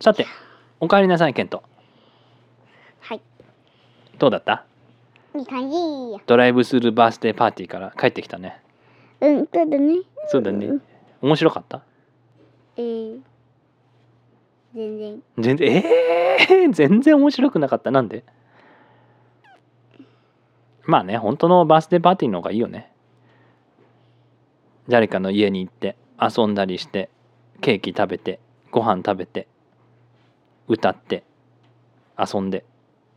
[0.00, 0.26] さて
[0.80, 1.62] おかえりなさいケント。
[3.00, 3.20] はい。
[4.18, 4.64] どうだった？
[5.34, 5.76] いい感じ。
[6.26, 8.60] ドライブスルーバースデーパーティーから帰ってきたね。
[9.20, 9.94] うん、そうだね。
[10.28, 10.68] そうだね。
[11.22, 11.82] 面白かった？
[12.76, 13.20] えー、
[14.74, 15.22] 全然。
[15.38, 15.68] 全然？
[15.68, 17.90] えー、 全然面白くなかった。
[17.90, 18.24] なんで？
[20.84, 22.92] まあね本当のバースデーパーティーの方がいいよね。
[24.88, 27.10] 誰かの家に行って遊んだりして
[27.60, 28.38] ケーキ食べて
[28.70, 29.48] ご飯食べて
[30.68, 31.24] 歌って
[32.18, 32.64] 遊んで。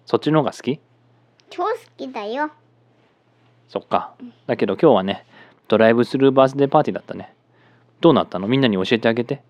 [0.05, 0.79] そっちの方が好き？
[1.49, 2.51] 超好きだよ。
[3.67, 4.13] そっか。
[4.47, 5.25] だけど今日はね
[5.67, 7.33] ドライブスルーバースデーパーティーだったね。
[8.01, 8.47] どうなったの？
[8.47, 9.43] みんなに教えてあげて。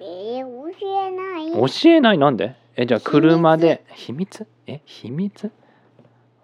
[0.00, 1.52] えー、教えない。
[1.52, 2.18] 教えない？
[2.18, 2.56] なんで？
[2.76, 3.84] えじゃあ車で。
[3.94, 4.46] 秘密？
[4.66, 5.50] え秘密？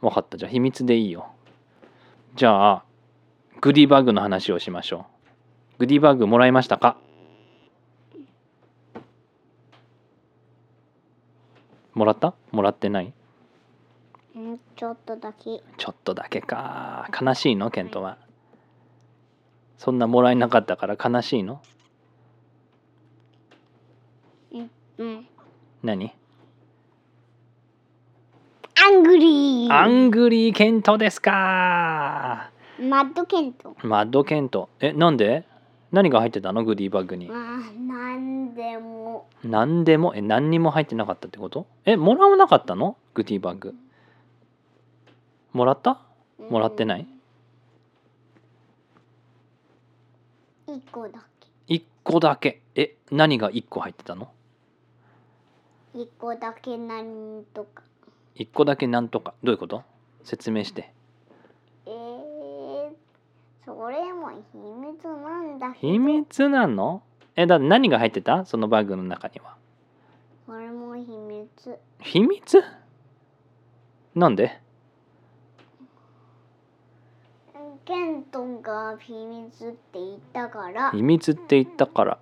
[0.00, 0.38] 分かった。
[0.38, 1.26] じゃあ秘密でいいよ。
[2.36, 2.84] じゃあ
[3.60, 5.06] グディバッグの話をしましょ
[5.76, 5.80] う。
[5.80, 6.96] グディバッグもらいましたか？
[11.94, 12.34] もらった？
[12.52, 13.12] もらってない？
[14.36, 15.60] うん、ちょっとだけ。
[15.76, 17.08] ちょっとだけか。
[17.20, 17.70] 悲しいの？
[17.70, 18.16] ケントは。
[19.76, 21.60] そんなもらえなかったから悲しいの？
[24.98, 25.26] うん。
[25.82, 26.12] 何？
[28.82, 32.50] Angry。Angry ケントですか。
[32.78, 33.76] Mad ケント。
[33.82, 34.68] Mad ケント。
[34.80, 35.44] えなんで？
[35.92, 36.64] 何が入ってたの？
[36.64, 37.28] goody bag に。
[37.28, 39.28] あー、なんでも。
[39.42, 40.14] 何でも？
[40.14, 41.66] え何にも入ってなかったってこと？
[41.84, 42.96] えもらわなかったの？
[43.14, 43.74] Goody bag。
[45.52, 46.00] もらった？
[46.38, 47.06] もらってない？
[50.68, 50.76] うん。
[50.76, 51.26] 一個だ
[51.68, 52.62] 1個だけ。
[52.76, 54.30] え何が1個入ってたの？
[55.92, 56.00] け。
[56.02, 57.82] 一個だけなんとか。
[58.36, 59.34] 1個だけなんとか。
[59.42, 59.82] どういうこと？
[60.22, 60.82] 説明して。
[60.82, 60.92] えー、
[63.78, 65.72] それも秘密なんだ。
[65.74, 67.02] 秘密なの？
[67.36, 68.44] えだって何が入ってた？
[68.44, 69.54] そのバッグの中には。
[70.46, 71.78] それも秘密。
[72.00, 72.64] 秘密？
[74.16, 74.60] なんで？
[77.84, 80.90] ケントンが秘密って言ったから。
[80.90, 82.18] 秘密って言ったから。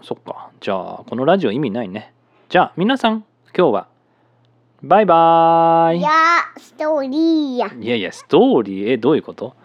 [0.00, 0.50] そっか。
[0.60, 2.14] じゃあこのラジオ意味ないね。
[2.48, 3.24] じゃあ皆さん
[3.56, 3.88] 今日は
[4.82, 5.98] バイバーイ。
[5.98, 7.72] いやー、ストーリーや。
[7.72, 8.92] いやいやストーリー？
[8.92, 9.56] えどういうこと？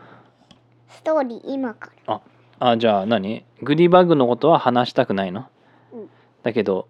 [1.10, 2.22] ストーリー今から。
[2.60, 3.44] あじゃあ何？
[3.64, 5.48] グディバッグのことは話したくないの、
[5.92, 6.10] うん。
[6.44, 6.88] だけど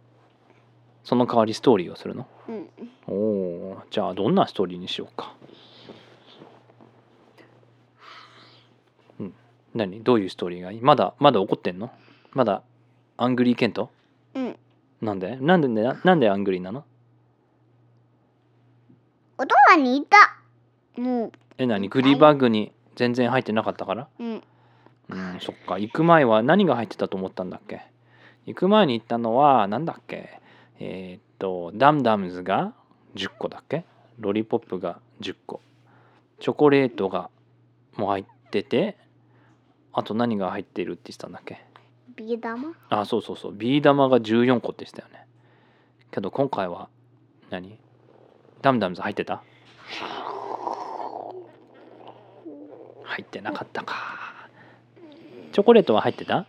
[1.05, 2.27] その代わりストーリーをするの？
[2.49, 2.69] うん。
[3.07, 5.33] おおーじゃあどんなストーリーにしようか。
[9.21, 9.33] うん。
[9.73, 10.03] 何？
[10.03, 10.81] どういうストーリーがいい？
[10.81, 11.89] まだまだ怒ってんの？
[12.33, 12.61] まだ
[13.15, 13.89] angry ケント？
[14.33, 14.57] うん。
[15.01, 15.37] なんで？
[15.37, 16.83] なんでななんで angry なの？
[19.37, 21.01] お父さんに言った。
[21.01, 21.31] もう。
[21.57, 21.87] え何？
[21.87, 24.07] goody bag に全然入ってなかったから。
[24.19, 24.43] うん。
[25.09, 25.79] うんそっか。
[25.79, 27.81] 行く前は何が入ってたと思ったんだっけ？
[28.45, 30.39] 行く前に行ったのはなんだっけ？
[30.79, 32.73] えーっと Dum Dums が
[33.15, 33.85] 10個だっけ？
[34.19, 35.61] ロリポップが10個。
[36.39, 37.29] チョコレートが
[37.95, 38.97] もう入ってて
[39.91, 41.63] あと何が入ってるって言ってたんだっけ？
[42.15, 42.73] ビー玉？
[42.89, 43.53] あそうそうそう。
[43.53, 45.25] ビー玉が14個って言ってたよね。
[46.11, 46.89] けど今回は
[47.49, 47.79] 何？
[48.61, 49.41] ダムダムズ入ってた？
[53.09, 53.95] 入ってなかったか。
[55.51, 56.45] チョコレートは入ってた？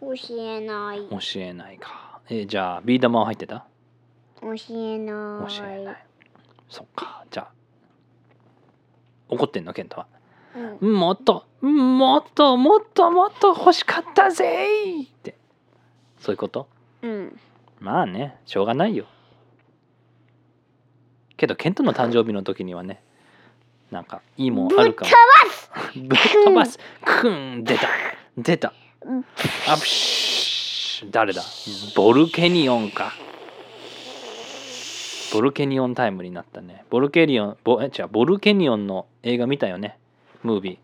[0.00, 1.08] 教えない。
[1.10, 2.20] 教えないか。
[2.28, 3.66] えーじゃあビー玉は入ってた？
[4.40, 5.54] 教えない。
[5.54, 6.06] 教えない。
[6.68, 7.24] そっか。
[7.30, 7.52] じゃあ
[9.28, 10.06] 怒ってんのケントは？
[10.80, 10.94] うん。
[10.94, 11.46] もっと。
[11.60, 12.56] もっと。
[12.56, 13.48] もっともっと。
[13.48, 14.66] 欲しかったぜ。
[15.02, 15.36] ーって。
[16.18, 16.66] そういうこと？
[17.02, 17.38] うん。
[17.78, 19.06] まあねしょうがないよ。
[21.36, 23.02] けどケントの誕生日の時にはね
[23.92, 25.10] なんかいいもんあるかも。
[26.08, 26.78] ぶっ飛ばす。
[27.04, 27.88] くん出た。
[28.38, 28.72] 出た。
[29.02, 29.24] うん
[29.68, 31.42] あプシュ誰だ？
[31.94, 33.12] ボルケニオンか。
[35.34, 36.84] ボルケニオンタイムになったね。
[36.88, 39.98] ボルケニオンボえ違うボルケニオンの映画見たよね。
[40.42, 40.78] ムービー。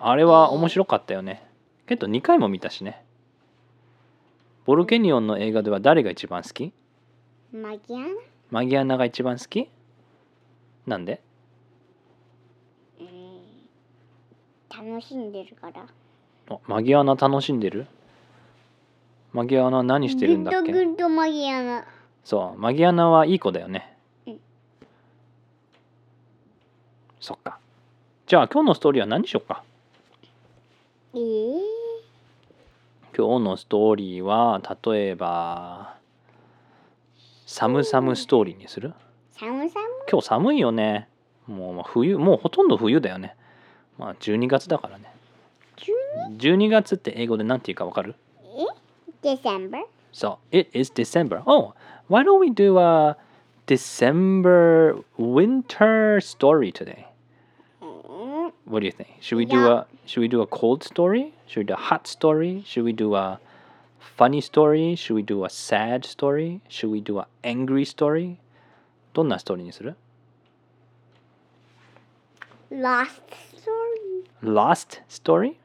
[0.00, 1.46] あれは面白かったよね。
[1.86, 3.04] けど2回も見たしね。
[4.64, 6.72] ボルケニオンの映画では誰が一番好き？
[7.52, 8.06] マギアナ？
[8.50, 9.68] マギアナが一番好き？
[10.86, 11.22] なんで
[13.00, 13.06] うん。
[14.76, 15.86] 楽しんでるから。
[16.50, 17.86] あマギアナ楽しんでる？
[19.32, 21.84] マギアナ何してるんだっグッけドグッドマギアナ。
[22.24, 24.40] そうマギアナはいい子だよね、うん。
[27.20, 27.58] そっか。
[28.26, 29.62] じゃあ今日のストーリーは何にしようか？
[31.14, 31.60] えー、
[33.16, 35.96] 今日のストーリーは例えば
[37.46, 38.94] 寒々ストーリーにする？
[39.32, 39.80] 寒さ
[40.10, 41.08] 今日寒いよね。
[41.46, 43.36] もうまあ冬もうほとんど冬だよね
[43.98, 45.04] まあ12月だからね
[45.76, 45.92] 急
[46.38, 49.84] 12月って英語で何て言うかわかるえ December?
[50.12, 51.42] So it is December.
[51.46, 51.74] Oh,
[52.08, 53.16] why don't we do a
[53.66, 57.06] December winter story today?
[57.80, 57.86] う
[58.48, 59.06] ん、What do you think?
[59.20, 61.32] Should we do a should we do a cold story?
[61.48, 62.62] Should we do a hot story?
[62.64, 63.40] Should we do a
[64.16, 64.94] funny story?
[64.94, 66.60] Should we do a sad story?
[66.68, 68.36] Should we do a angry story?
[69.14, 69.96] どんなストーリーにする
[72.70, 73.53] Lost.
[74.43, 75.55] Lost story?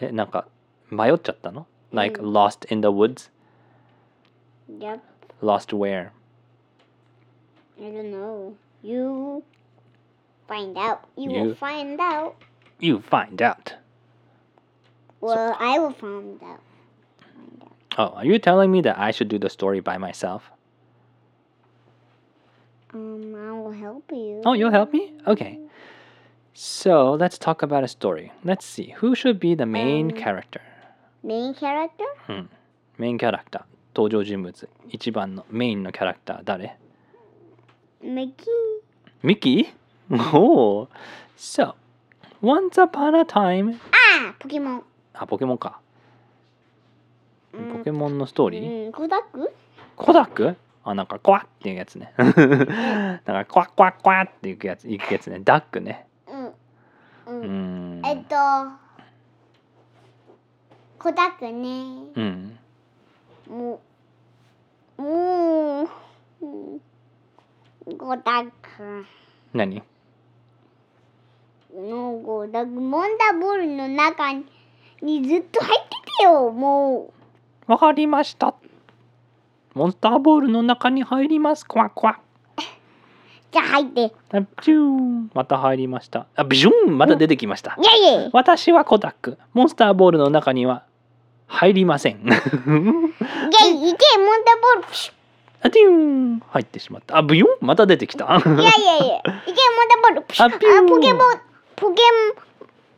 [0.00, 0.46] え、なんか
[0.90, 3.30] 迷っちゃったの ?Like うん lost in the woods?
[4.68, 5.00] Yep.
[5.42, 6.10] Lost where?
[7.78, 8.54] I don't know.
[8.82, 9.42] You
[10.48, 11.00] find out.
[11.16, 12.34] You, You- will find out.
[12.80, 13.74] You find out.
[15.20, 16.60] Well, I will find out.
[17.20, 17.72] Find out.
[17.98, 20.50] Oh, are you telling me that I should do the story by myself?
[22.92, 24.42] Um, I will help you.
[24.44, 25.14] Oh, you'll help me?
[25.26, 25.58] Okay.
[26.53, 28.31] So let's talk about a story.
[28.43, 28.93] Let's see.
[28.99, 30.61] Who should be the main Um, character?
[31.23, 32.05] Main character?
[32.97, 33.63] メインキャラクター。
[33.95, 34.69] 登場人物。
[34.89, 36.77] 一番のメインのキャラクター誰
[38.03, 38.45] Mickey.
[39.23, 39.67] ミキ
[40.33, 40.87] Oh.
[41.37, 41.73] So,
[42.41, 43.79] once upon a time.
[44.19, 44.81] Ah, Pokemon.
[45.13, 45.79] あ、ポケモンか。
[47.53, 49.51] うんポケモンのストーリー、うん、コダック
[49.95, 52.13] コダックあ、なんかコワッっていうやつね。
[52.17, 55.39] なんかコワッコワッコワッっていうやつ、いくやつね。
[55.43, 56.07] ダックね。
[57.27, 58.01] うん。
[58.05, 58.35] えっと、
[60.99, 62.11] コダックね。
[62.15, 62.57] うん。
[63.47, 63.81] も
[64.97, 65.89] う、もう、
[66.41, 66.81] うん
[67.97, 69.05] コダック
[69.53, 69.81] 何？
[71.73, 75.89] のコダック、モンダボールの中にずっと入って
[76.19, 77.11] たよ、も
[77.67, 78.53] わかりました。
[79.73, 81.65] モンスターボールの中に入ります。
[81.65, 82.19] コワコワ。
[83.51, 83.53] う。
[83.53, 84.01] じゃあ入って。
[84.05, 86.25] いあピューンまた入りました。
[86.35, 86.97] あ、ビジョン？
[86.97, 87.77] また出てきました。
[87.83, 89.37] やいやい私はコダック。
[89.53, 90.83] モンスターボールの中には
[91.47, 92.25] 入りません。
[92.25, 94.87] や、いけ、モンダボール。
[94.87, 95.13] プシュ
[95.63, 97.17] あ、ティーン入ってしまった。
[97.17, 97.65] あ、ブヨン？
[97.65, 98.25] また出てきた。
[98.25, 99.25] いやいやいや、いけ、モン
[99.89, 100.21] ダボール。
[100.21, 101.33] あピューあ、ポケモン、
[101.75, 102.01] ポケ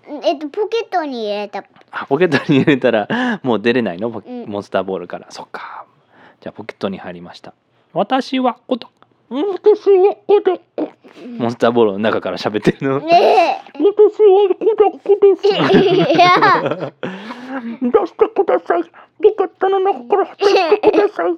[0.08, 1.64] モン、えっと、ポケットに入れた。
[1.92, 5.28] あポケットに入れたらもう出れないの、ポうんモンスターボールから。
[5.30, 5.86] そっか。
[6.42, 7.54] じゃあポケットに入りました。
[7.92, 9.03] 私はコダック。
[9.34, 10.88] 私はコダック。
[11.40, 13.00] モンスターボールの中から喋ってるの。
[13.00, 15.48] ね私はコダックです。
[15.48, 16.94] いや。
[17.82, 18.84] 出してください。
[18.84, 18.90] ポ
[19.36, 21.32] ケットの中から出してください。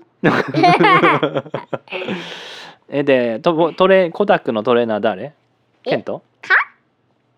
[2.89, 5.33] えでトトレコダックのトレーナー誰
[5.83, 6.53] ケントか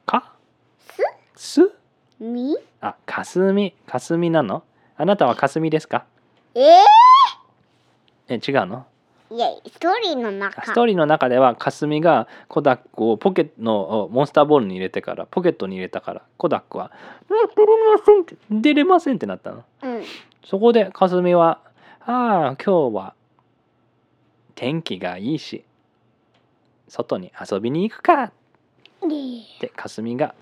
[0.05, 0.33] か
[0.87, 1.03] す
[1.35, 1.71] す
[2.19, 4.63] みあかすみかすみなの
[4.97, 6.05] あなたはかすみですか
[6.55, 6.61] え
[8.29, 8.85] え違うの、
[9.29, 10.61] いや、ストーリーの中。
[10.63, 16.91] ストーリーの中ではかすみがコダックをポケットのモンスターボールに入れてからポケットに入れたからコダックは
[17.29, 19.63] 「うん出れません」って出れませんってなったの。
[19.83, 20.03] うん。
[20.45, 21.59] そこでかすみは
[22.05, 23.13] 「ああ今日は
[24.55, 25.65] 天気がいいし
[26.87, 28.31] 外に遊びに行くか」っ
[29.59, 30.35] てかすみが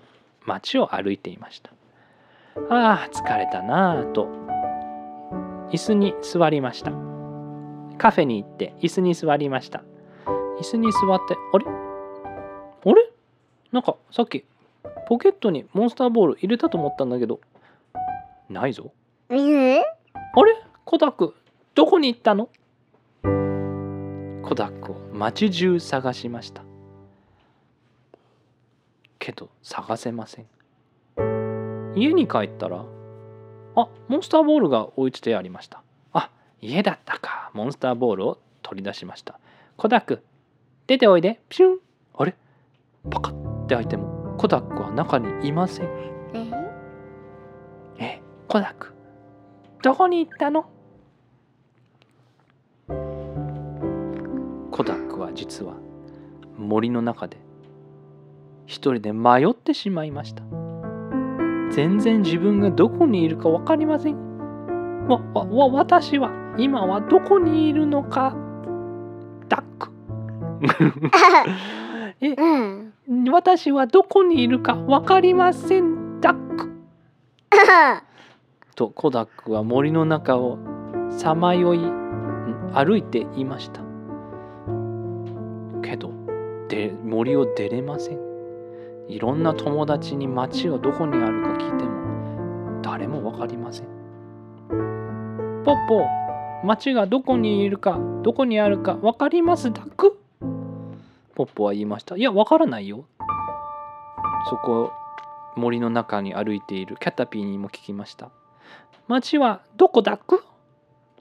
[0.44, 1.70] 街を歩いていました。
[2.70, 4.28] ああ疲れたなあと
[5.70, 7.15] 椅子に座りました
[7.98, 9.82] カフェに行って椅子に座りました。
[10.60, 11.64] 椅子に座ってあれ？
[11.66, 13.10] あれ？
[13.72, 14.44] なんかさっき
[15.06, 17.40] ポケットにモンスターボール入れたと思ったんだけど
[18.48, 18.92] ないぞ。
[19.30, 19.80] え？
[19.80, 19.82] あ
[20.44, 20.56] れ？
[20.84, 21.34] コダック
[21.74, 22.48] どこに行ったの？
[24.42, 26.62] コダックを街中探しました。
[29.18, 30.46] けど探せません。
[31.96, 32.84] 家に帰ったら
[33.74, 35.82] あモンスターボールが置いてありました。
[36.12, 36.30] あ
[36.60, 39.40] 家だったかモンスターボールを取り出しました。
[39.78, 40.22] コダック
[40.86, 41.40] 出ておいで。
[41.48, 41.78] ピュン。
[42.14, 42.36] あれ？
[43.10, 44.34] パカッて開いても。
[44.36, 45.86] コダックは中にいません。
[46.34, 46.50] え？
[47.98, 48.92] えコダック。
[49.82, 50.68] どこに行ったの？
[54.70, 55.72] コダックは実は
[56.58, 57.38] 森の中で。
[58.66, 60.42] 一人で迷ってしまいました。
[61.70, 64.25] 全然自分がどこにいるか分かりません
[65.08, 68.34] わわわ私は今はどこにいるのか
[69.48, 69.90] ダック。
[72.20, 72.56] えう
[73.14, 73.30] ん。
[73.30, 76.70] 私はどこにいるか分かりませんダック。
[78.74, 80.58] とコダックは森の中を
[81.10, 83.80] さまよいん歩いていました。
[85.82, 86.10] けど
[86.68, 88.26] で森を出れません。
[89.08, 93.95] いろんな友達に町はどこにあるか聞いても誰も分かりません
[94.68, 96.06] ポッポ
[96.66, 100.18] 町がどこにいるかどこにあるか分かりますダック
[101.34, 102.16] ポッポは言いました。
[102.16, 103.04] いや分からないよ。
[104.48, 104.90] そこ
[105.54, 106.96] 森の中に歩いている。
[106.98, 108.30] キャタピーにも聞きました。
[109.06, 110.42] 町はどこだく？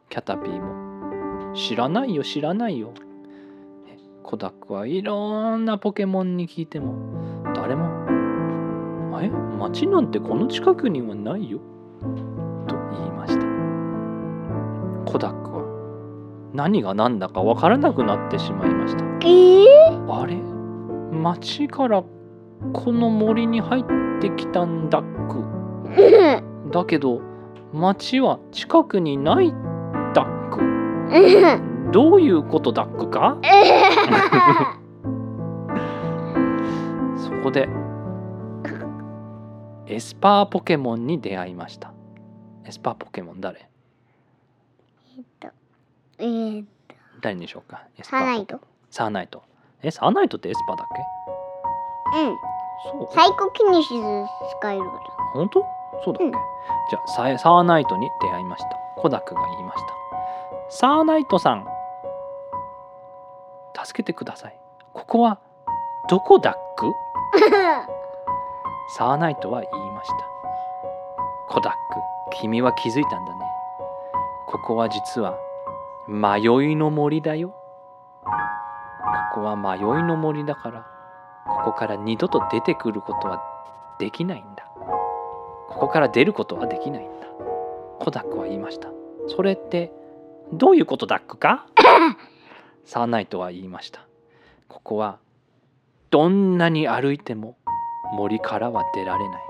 [0.09, 1.53] キャタピーも。
[1.53, 2.93] 知らないよ知らないよ。
[4.23, 6.95] コダックはいろんなポケモンに聞いても。
[7.53, 7.85] 誰も
[9.21, 11.59] 「え町なんてこの近くにはないよ」
[15.15, 15.63] コダックは。
[16.53, 19.05] 何が何だか分からなくなってしまいました。
[19.22, 20.36] えー、あれ？
[21.17, 22.03] 町から
[22.74, 23.84] この森に入っ
[24.19, 25.41] てきたんだっく。
[26.72, 27.22] だけど
[27.72, 29.53] 町は近くにない
[30.13, 30.60] ダック
[31.93, 33.38] どういうことダックか？
[37.15, 37.69] そこで
[39.88, 41.93] エスパーポケモンに出会いました。
[42.65, 43.69] エスパーポケモン誰？
[46.17, 46.65] えー、
[47.22, 47.84] 誰でしょうか。
[47.98, 48.60] エスパーサーナイト。
[48.89, 49.43] サーナイト。
[49.84, 50.88] えサーナイトってエスパーだっ
[52.13, 52.19] け？
[52.19, 52.36] うん。
[52.91, 53.91] そうサイコキネシス
[54.60, 54.91] 使えるか
[55.34, 55.65] 本当？
[56.03, 56.31] そうだっけ、うん。
[56.31, 58.69] じゃあササーナイトに出会いました。
[58.98, 59.88] コダックが言いました。
[60.69, 61.65] サーナイトさん
[63.86, 64.57] 助けてください。
[64.93, 65.39] ここは
[66.10, 66.86] どこダック？
[67.51, 67.88] ら
[68.98, 70.15] サーナイトは言いました。
[71.50, 71.77] コダック
[72.41, 73.44] 君は気づいたんだね
[74.55, 75.38] ここは実は
[76.07, 76.39] 迷
[76.71, 77.50] いの森だよ。
[78.24, 80.88] ここは迷いの森だから
[81.45, 83.41] ここから二度と出てくることは
[84.00, 84.63] できないんだ。
[85.67, 87.27] ここから出ることはできないんだ。
[88.00, 88.88] コダックは言いました。
[89.27, 89.91] それって
[90.53, 91.65] どういうことダックか？
[92.85, 94.00] サーナイトは言いました。
[94.69, 95.17] ここは
[96.12, 97.57] どんなに歩いても
[98.13, 99.41] 森からは出られない。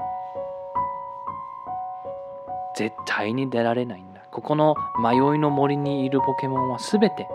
[2.75, 7.29] 絶対に出られないんだここの迷いの森にいるポケモンは全て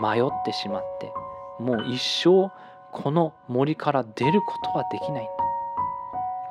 [0.00, 1.12] 迷ってしまって
[1.60, 2.50] もう一生
[2.90, 5.30] この森から出ることはできないんだ。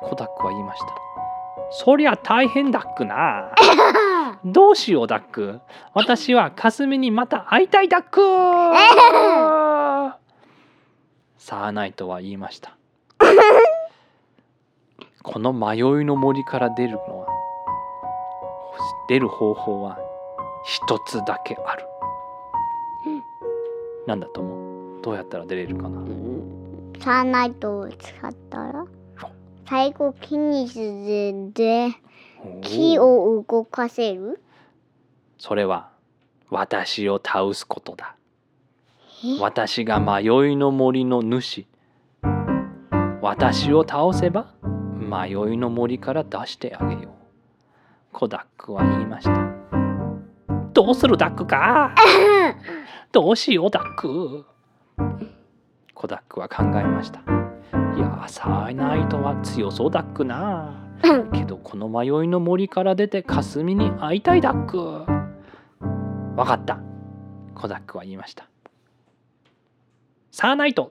[0.08, 0.86] コダックは言いました。
[1.72, 3.50] そりゃ大変ダックな。
[4.44, 5.60] どうしようダック。
[5.94, 8.20] 私はかすみにまた会いたいダック。
[11.38, 12.76] サーナイトは言いました。
[15.24, 17.25] この迷いの森から出るのは
[19.08, 19.98] 出る方法は
[20.64, 21.84] 一つだけある。
[24.06, 25.02] なんだと思う？
[25.02, 26.00] どうやったら出れるかな？
[27.00, 28.86] サーナイトを使ったら？
[29.68, 31.90] サイコキネシスで
[32.62, 34.40] 木を動かせる？
[35.38, 35.90] それは
[36.50, 38.16] 私を倒すことだ。
[39.24, 39.40] え？
[39.40, 41.66] 私が迷いの森の主。
[43.22, 44.54] 私を倒せば
[45.00, 47.15] 迷いの森から出してあげよう
[48.16, 49.32] コダックは言いました。
[50.72, 51.94] どうするダックか？
[53.12, 54.46] どうしようダック？
[55.92, 57.20] コダックは考えました。
[57.94, 60.72] いやサーナイトは強そうダックな。
[61.34, 64.78] けどこの迷いの森から出て霞に会いたいダック。
[66.38, 66.78] わかった。
[67.54, 68.48] コダックは言いました。
[70.30, 70.90] サーナイト。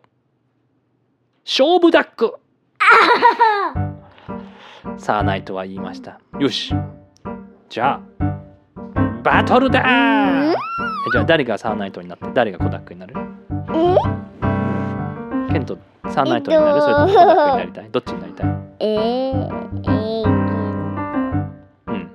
[1.43, 2.35] 勝負ダック。
[4.97, 6.19] サーナイトは言いました。
[6.39, 6.75] よし
[7.69, 8.25] じゃあ
[9.23, 9.81] バトルだ!
[9.83, 10.55] ーえ
[11.11, 13.15] じゃあ誰がサーナイトになって誰がコダックになる?
[13.73, 15.77] えケント
[16.09, 17.89] サーナイトになる、えっとそれともコダックになりたい?
[17.91, 18.47] どっちになりたい?
[18.79, 20.29] えー、えう
[21.91, 22.11] ん。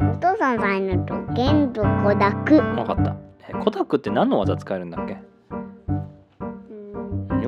[0.00, 3.14] ー、お父さんサイのとゲンとコダク分かった。
[3.48, 5.18] えコダックって何の技使えるんだっけ?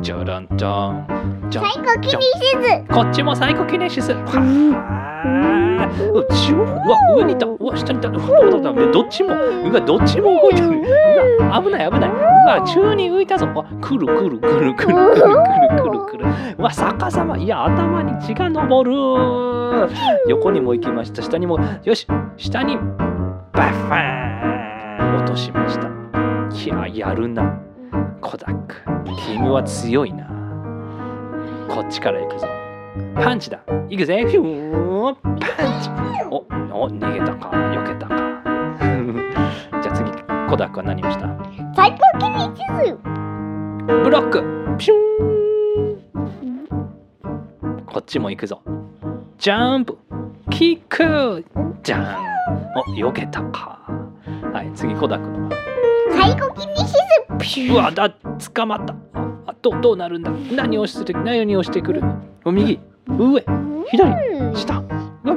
[0.00, 2.30] じゃらんじゃんじゃんサイコキネシ
[2.88, 6.66] スこっちもサイコキネシスはあうちうわ
[7.16, 7.46] 上にいた。
[7.46, 8.08] うわ下にいた。
[8.08, 8.18] うわ
[8.92, 12.10] どっちもうわどっちも動いてるうわ危ない危ない。
[12.10, 13.46] うわ宙に浮いたぞ。
[13.46, 15.34] わくるくるくるくるくるくる
[15.82, 16.26] くるくる
[16.58, 17.36] うわ逆さま。
[17.36, 18.92] いや頭に血が昇る。
[20.28, 21.22] 横にも行きました。
[21.22, 21.58] 下にも。
[21.84, 22.06] よし。
[22.36, 25.16] 下にバッファーン。
[25.16, 25.88] 落としました。
[26.50, 27.67] いややるな
[28.20, 28.76] コダック
[29.26, 30.26] 君は強いな。
[31.68, 32.46] こっちから行くぞ。
[33.14, 33.60] パンチだ。
[33.88, 34.24] 行くぜ。
[34.28, 35.14] ヒュー。
[35.14, 35.38] パン
[35.82, 35.90] チ。
[36.30, 36.36] お
[36.82, 37.50] お逃げたか。
[37.50, 38.16] 避けたか。
[39.82, 40.10] じゃあ次。
[40.50, 41.28] コダックは何をした？
[41.74, 42.96] サイコキネシス
[43.86, 44.42] ブロック。
[44.78, 45.24] ピュー。
[47.74, 48.62] ンこっちも行くぞ。
[49.38, 49.98] ジャンプ。
[50.50, 51.44] キック。
[51.82, 52.04] ジャン。
[52.76, 53.78] お避けたか。
[54.52, 55.56] はい次コダックのサ
[56.26, 56.94] イコキネシス
[57.38, 57.72] ピュー。
[57.74, 58.94] うわだ捕まった。
[59.46, 60.30] あどどうなるんだ。
[60.54, 62.02] 何をして何をしてくる
[62.46, 62.80] 右。
[63.06, 63.44] 上。
[63.90, 64.56] 左。
[64.56, 64.82] 下。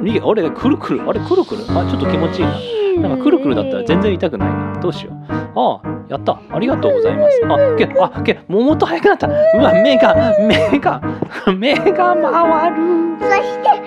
[0.00, 0.20] 右。
[0.20, 1.02] あれくるくる。
[1.08, 1.64] あれくるくる？
[1.68, 3.08] あちょっと気持ちいいな。
[3.08, 4.80] なんかくるくるだったら全然痛くないな。
[4.80, 5.14] どうしよう。
[5.30, 6.40] ああやった。
[6.50, 7.40] ありがとうございます。
[7.44, 9.28] あけあけもうもっと速くなった。
[9.28, 11.00] うわ目が目が
[11.56, 12.76] 目が回る。
[13.20, 13.82] そして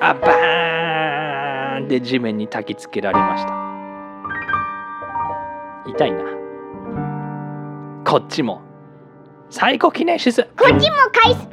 [0.00, 1.88] あバーン。
[1.88, 3.63] で地面に焚きつけられました
[5.86, 6.24] 痛いな。
[8.04, 8.60] こっちも。
[9.50, 11.48] サイコキネシスこっちも返す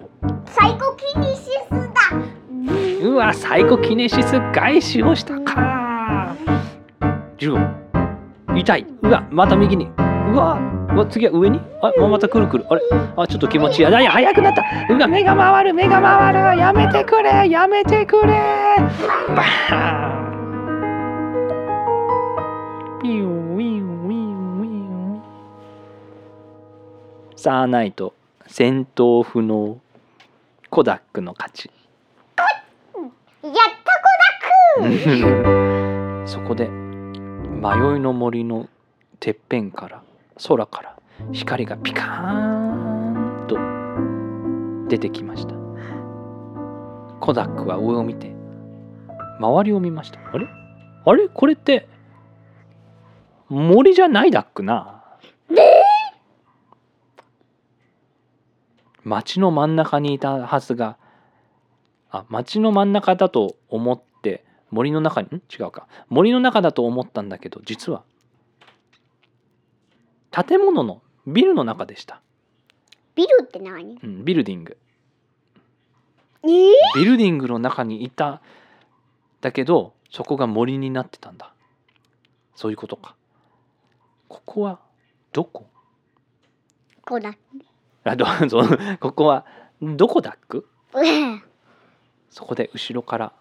[0.55, 3.07] サイコキニシスだ。
[3.07, 6.35] うわサイコキネシス返しをしたか。
[7.38, 7.75] 10
[8.55, 8.88] 痛い。
[9.01, 9.89] うわまた右に。
[9.97, 10.59] うわ
[10.93, 11.59] うわ次は上に？
[11.81, 12.65] あまたくるくる。
[12.69, 12.81] あれ？
[13.17, 13.85] あちょっと気持ちいい。
[13.85, 14.63] あいや早くなった。
[14.89, 16.59] うわ目が回る目が回る。
[16.59, 18.33] やめてくれやめてくれ。
[19.35, 20.21] バーン
[27.41, 28.13] サーナイト
[28.45, 29.79] 戦闘不能
[30.69, 31.71] コダックの勝ち。
[33.41, 33.53] やっ
[34.75, 34.91] た子だ
[36.21, 38.69] くそこで迷いの森の
[39.19, 40.03] てっぺんから
[40.48, 40.95] 空から
[41.31, 43.48] 光がピカーン
[44.86, 45.55] と出てきました。
[47.19, 48.36] コダックは上を見て
[49.39, 50.19] 周りを見ました。
[50.31, 50.45] あれ？
[51.05, 51.27] あれ？
[51.27, 51.89] これって
[53.50, 55.00] 森じゃないダックな
[59.03, 60.98] 町の真ん中にいたはずが
[62.10, 65.41] あ町の真ん中だと思って森の中にん？
[65.50, 65.88] 違うか。
[66.10, 68.03] 森の中だと思ったんだけど実は
[70.31, 72.22] 建物のビルの中でした、
[73.15, 74.00] ビルって何？
[74.01, 74.77] うん、ビルディング。
[76.43, 78.41] えー、ビルディングの中にいた
[79.41, 81.53] だけどそこが森になってたんだ。
[82.55, 83.15] そういうことか。
[84.27, 84.79] ここは
[85.34, 85.67] どこ？
[87.03, 87.36] 子だ
[88.03, 88.62] あどう ぞ
[89.00, 89.46] ここは
[89.81, 91.43] どこだっくうん。
[92.29, 93.33] そこで後ろから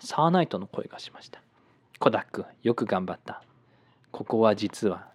[0.00, 1.40] サーナイトの声がしました。
[1.98, 3.42] コダックよく頑張った。
[4.10, 5.08] ここは実は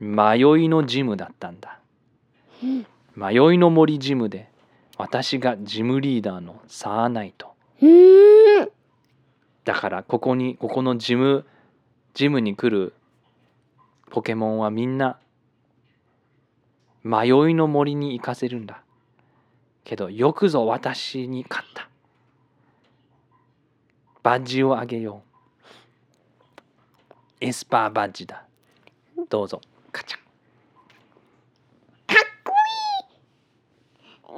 [0.00, 1.78] 迷いのジムだったんだ。
[3.14, 4.50] 迷いの森ジムで
[4.96, 7.54] 私がジムリーダーのサーナイト。
[7.82, 8.68] うん。
[9.64, 11.44] だからここにここのジム
[12.14, 12.94] ジムに来る
[14.10, 15.18] ポケモンはみんな
[17.06, 18.82] 迷いの森に行かせるんだ。
[19.84, 21.88] けどよくぞ私に勝った。
[24.24, 25.26] バッジをあげよう。
[27.40, 28.44] エスパーバッジだ。
[29.28, 29.60] どうぞ。
[29.92, 30.24] カチャか
[32.14, 32.52] っこ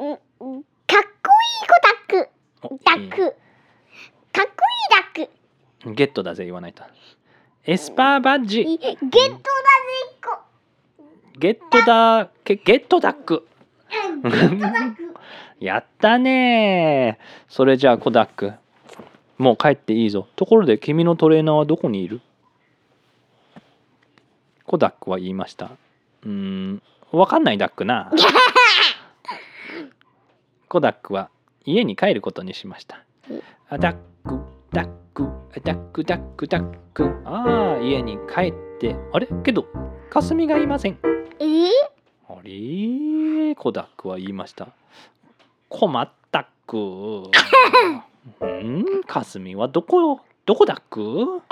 [0.02, 0.16] いい。
[0.86, 2.28] かっこいい子ダック
[2.64, 3.16] おダック
[4.30, 4.52] かっこ
[5.22, 5.26] いいダッ
[5.86, 6.82] クゲットだぜ言わないと。
[7.64, 9.42] エスパーバッジいゲットだぜ
[11.38, 13.46] ゲットだゲゲットダック。
[13.90, 15.14] ゲットダック。
[15.60, 17.18] やったね。
[17.48, 18.52] ーそれじゃあコダック。
[19.38, 20.26] もう帰っていいぞ。
[20.34, 22.20] ところで君のトレーナーはどこにいる？
[24.64, 25.70] コダックは言いました。
[26.24, 26.82] うーん。
[27.12, 28.10] わかんないダックな。
[30.68, 31.30] コダックは
[31.64, 33.04] 家に帰ることにしました。
[33.68, 33.96] あダッ
[34.26, 34.40] ク
[34.72, 35.24] ダック。
[35.24, 37.22] あダックダックダック。
[37.24, 38.96] ああ家に帰って。
[39.12, 39.28] あれ？
[39.44, 39.66] けど
[40.10, 40.98] かすみがいません
[41.40, 41.70] えー、
[42.28, 44.68] あれコダックは言いました。
[45.68, 46.76] 困ったっく。
[46.76, 47.30] ん？
[49.06, 50.20] かすみはどこ？
[50.44, 51.42] どこだっく？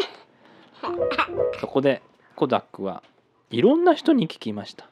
[1.61, 2.03] そこで
[2.35, 3.03] コダックは
[3.51, 4.89] いろんな人に聞きました。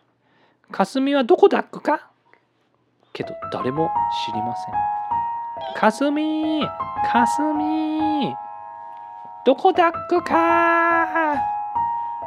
[0.70, 2.08] かすみはどこだっくか？
[3.12, 3.90] けど誰も
[4.26, 4.74] 知りません。
[5.80, 6.66] かすみ
[7.10, 8.32] かすみ
[9.44, 11.36] どこだっくか？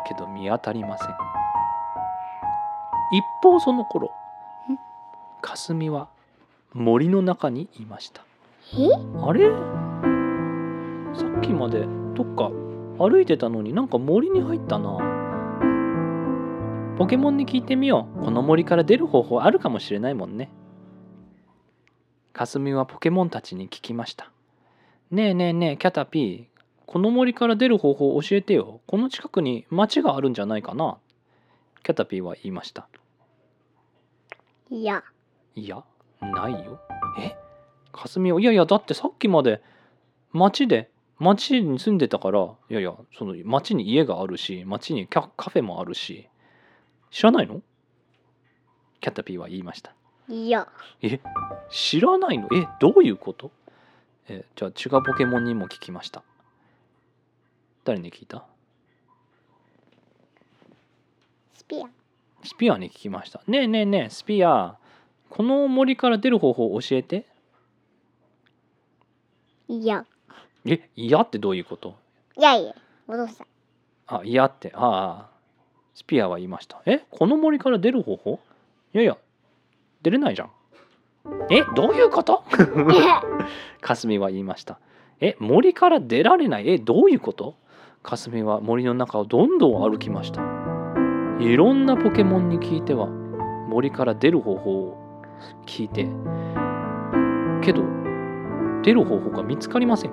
[0.07, 1.07] けど見当たりません。
[3.11, 4.11] 一方その頃
[5.41, 6.09] かすみは
[6.73, 8.23] 森の中にいました。
[8.73, 8.89] え？
[9.21, 9.49] あれ？
[11.15, 12.51] さっきまでどっか
[12.99, 14.97] 歩いてたのになんか森に入ったな。
[16.97, 18.25] ポケモンに聞いてみよう。
[18.25, 20.51] この森から出る方法あるかもしれないもんね。
[22.33, 24.31] かすみはポケモンたちに聞きました。
[25.11, 26.45] ねえねえねえキャタピー
[26.85, 28.81] この森から出る方法教えてよ。
[28.85, 30.97] この近くに町があるんじゃないかな
[31.87, 32.89] キャタピーは言いました？
[34.69, 35.05] いや。
[35.55, 35.85] いや、
[36.19, 36.81] ないよ？
[37.17, 37.37] え？
[37.93, 39.61] かすみはいやいや、だってさっきまで
[40.33, 46.27] 町で、町に住んでたから、いやいや、その町に家があるし、町にカカフェもあるし、
[47.09, 47.61] 知らないの？
[48.99, 49.95] キャタピーは言いました。
[50.27, 50.67] いや。
[51.01, 51.21] え？
[51.71, 52.49] 知らないの？
[52.53, 52.67] え？
[52.81, 53.49] どういうこと？
[54.27, 56.21] えじゃあ違うポケモンにも聞きました。
[57.85, 58.45] 誰に聞いた
[61.55, 61.85] スピア。
[62.45, 63.41] スピアに聞きました。
[63.47, 64.77] ねえねえねえスピア
[65.29, 67.25] この森から出る方法教えて。
[69.67, 70.05] いや
[70.65, 71.95] え嫌ってどういうこと？
[72.37, 72.73] いやいや
[73.07, 73.47] お父さん
[74.07, 74.71] あ嫌って。
[74.75, 75.37] ああ
[75.93, 76.81] スピアは言いました。
[76.85, 78.39] えこの森から出る方法？
[78.93, 79.17] いやいや
[80.03, 80.51] 出れないじゃん。
[81.49, 82.43] えどういうこと？
[83.81, 84.79] かすみは言いました。
[85.19, 86.69] え森から出られない？
[86.69, 87.55] えどういうこと？
[88.03, 90.56] かすみは森の中をどんどん歩きました
[91.39, 95.23] いろんなポケモンに聞いては森から出る方法を
[95.65, 96.07] 聞いて
[97.63, 97.83] けど
[98.83, 100.11] 出る方法が見つかりません。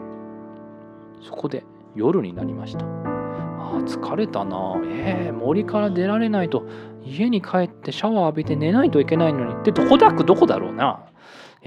[1.22, 2.84] そこで夜になりました。
[2.84, 4.80] あー疲れたな。
[4.84, 6.66] えー、森から出られないと
[7.04, 9.64] 家に帰ってシャワー浴びて寝ないといけないのに。
[9.64, 11.04] でどこだくどこだろうな。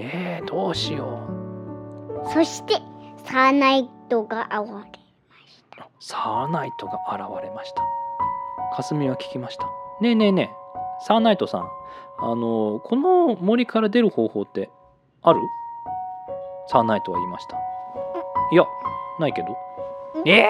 [0.00, 1.18] えー、どうしよ
[2.32, 2.74] そして
[3.24, 5.00] サーナイトが現れ
[5.80, 7.82] うサーナイトが現れました
[8.74, 9.64] かすみは聞きました。
[10.00, 11.68] ねえねえねえサーナイトさん。
[12.20, 14.70] あのこの森から出る方法って
[15.22, 15.40] ある？
[16.68, 17.56] サーナイトは言いました。
[18.52, 18.64] いや
[19.20, 19.56] ないけど。
[20.26, 20.46] え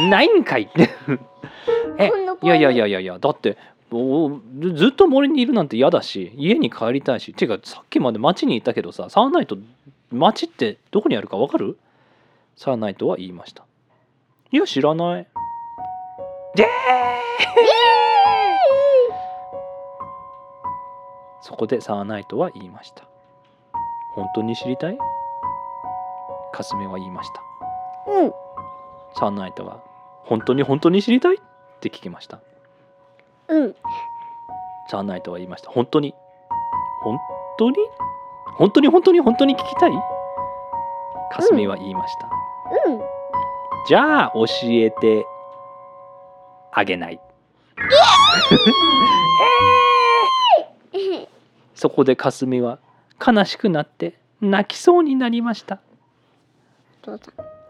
[0.00, 0.70] ー、ないんかい。
[1.98, 2.10] え
[2.42, 3.56] いやいやいやいやいやだって
[3.90, 7.34] おずずっと森にいるなんて嫌だし家に帰りたいし。
[7.34, 9.56] てかさっきまで町にいたけどさサーナイト
[10.12, 11.78] 町ってどこにあるかわかる？
[12.56, 13.64] サーナイトは言いました。
[14.52, 15.26] いや知らない
[16.58, 16.66] で
[21.40, 23.04] そこでサーナイトは言いました。
[24.14, 24.98] 本当に知りたい？
[26.52, 27.40] かすみは言いました。
[28.12, 28.32] うん。
[29.16, 29.80] サーナイトは
[30.24, 31.36] 本当に本当に知りたい？
[31.36, 31.38] っ
[31.80, 32.40] て聞きました。
[33.48, 33.74] うん。
[34.90, 35.70] サーナイトは言いました。
[35.70, 36.14] 本当に？
[37.02, 37.18] 本
[37.58, 37.76] 当に？
[38.56, 39.20] 本当に本当に？
[39.20, 39.92] 本当に聞きたい？
[41.30, 42.28] かすみは言いました、
[42.90, 43.00] うん。
[43.86, 45.24] じゃあ教えて
[46.78, 47.20] あげない。
[51.74, 52.78] そこでかすみは
[53.24, 55.80] 悲しくなって泣きそうになりました。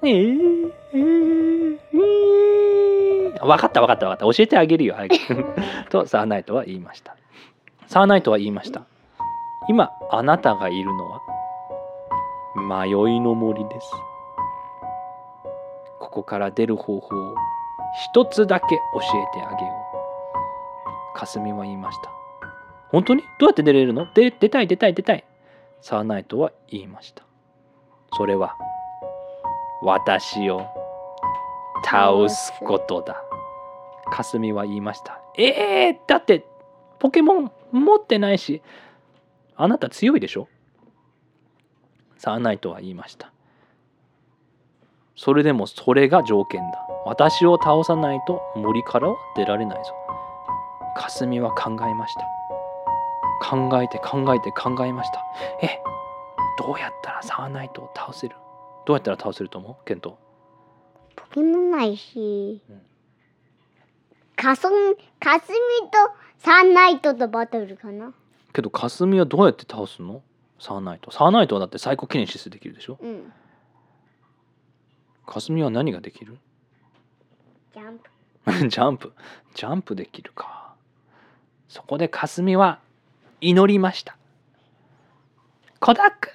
[0.02, 4.36] えー、えー、えー、分かった分かった分かった。
[4.36, 5.46] 教えてあげるよあげる
[5.88, 7.16] とサーナイトは言いました。
[7.86, 8.84] サーナイトは言いました。
[9.68, 11.20] 今あなたがいるのは
[12.56, 13.90] 迷いの森です。
[15.98, 17.34] ここから出る方法を
[18.12, 19.72] 一つだけ教えてあげよ
[21.14, 21.18] う。
[21.18, 22.12] かすみは言いました。
[22.90, 23.22] 本当に？
[23.38, 24.06] どうやって出れるの？
[24.14, 25.24] 出出たい出たい出たい。
[25.80, 27.22] サーナイトは言いました。
[28.16, 28.56] それは
[29.82, 30.66] 私を
[31.84, 33.22] 倒すことだ。
[34.10, 35.20] かすみは言いました。
[35.36, 36.44] えー、だって
[36.98, 38.62] ポケモン持ってないし、
[39.56, 40.48] あなた強いでしょ？
[42.16, 43.32] サーナイトは言いました。
[45.18, 46.78] それでもそれが条件だ。
[47.04, 49.92] 私を倒さないと森からは出られないぞ。
[50.96, 52.20] かすみは考えました。
[53.42, 55.24] 考えて考えて考えました。
[55.60, 55.80] え、
[56.56, 58.36] どうやったらサーナイトを倒せる？
[58.86, 59.84] どうやったら倒せると思う？
[59.84, 60.16] ケント。
[61.16, 62.62] ポケモンないし。
[62.70, 62.80] うん。
[64.36, 65.98] かすみかすみと
[66.38, 68.12] サーナイトとバトルかな。
[68.52, 70.22] けどかすみはどうやって倒すの？
[70.60, 71.10] サーナイト。
[71.10, 72.98] サーナイトはだってサイコキネシスできるでしょ？
[73.02, 73.32] うん
[75.28, 76.38] かすみは何ができる？
[77.74, 78.10] ジャンプ。
[78.68, 79.12] ジャンプ。
[79.54, 80.74] ジャンプできるか。
[81.68, 82.80] そこでかすみは
[83.40, 84.16] 祈りました。
[85.80, 86.30] コダック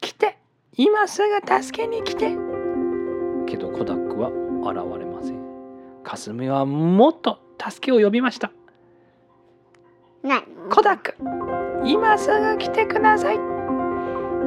[0.00, 0.38] 来て。
[0.76, 2.30] 今すぐ助けに来て。
[3.46, 4.30] けどコダックは
[4.68, 6.02] 現れません。
[6.02, 8.50] かすみはもっと助けを呼びました。
[10.70, 11.14] コダック
[11.84, 13.53] 今すぐ来てください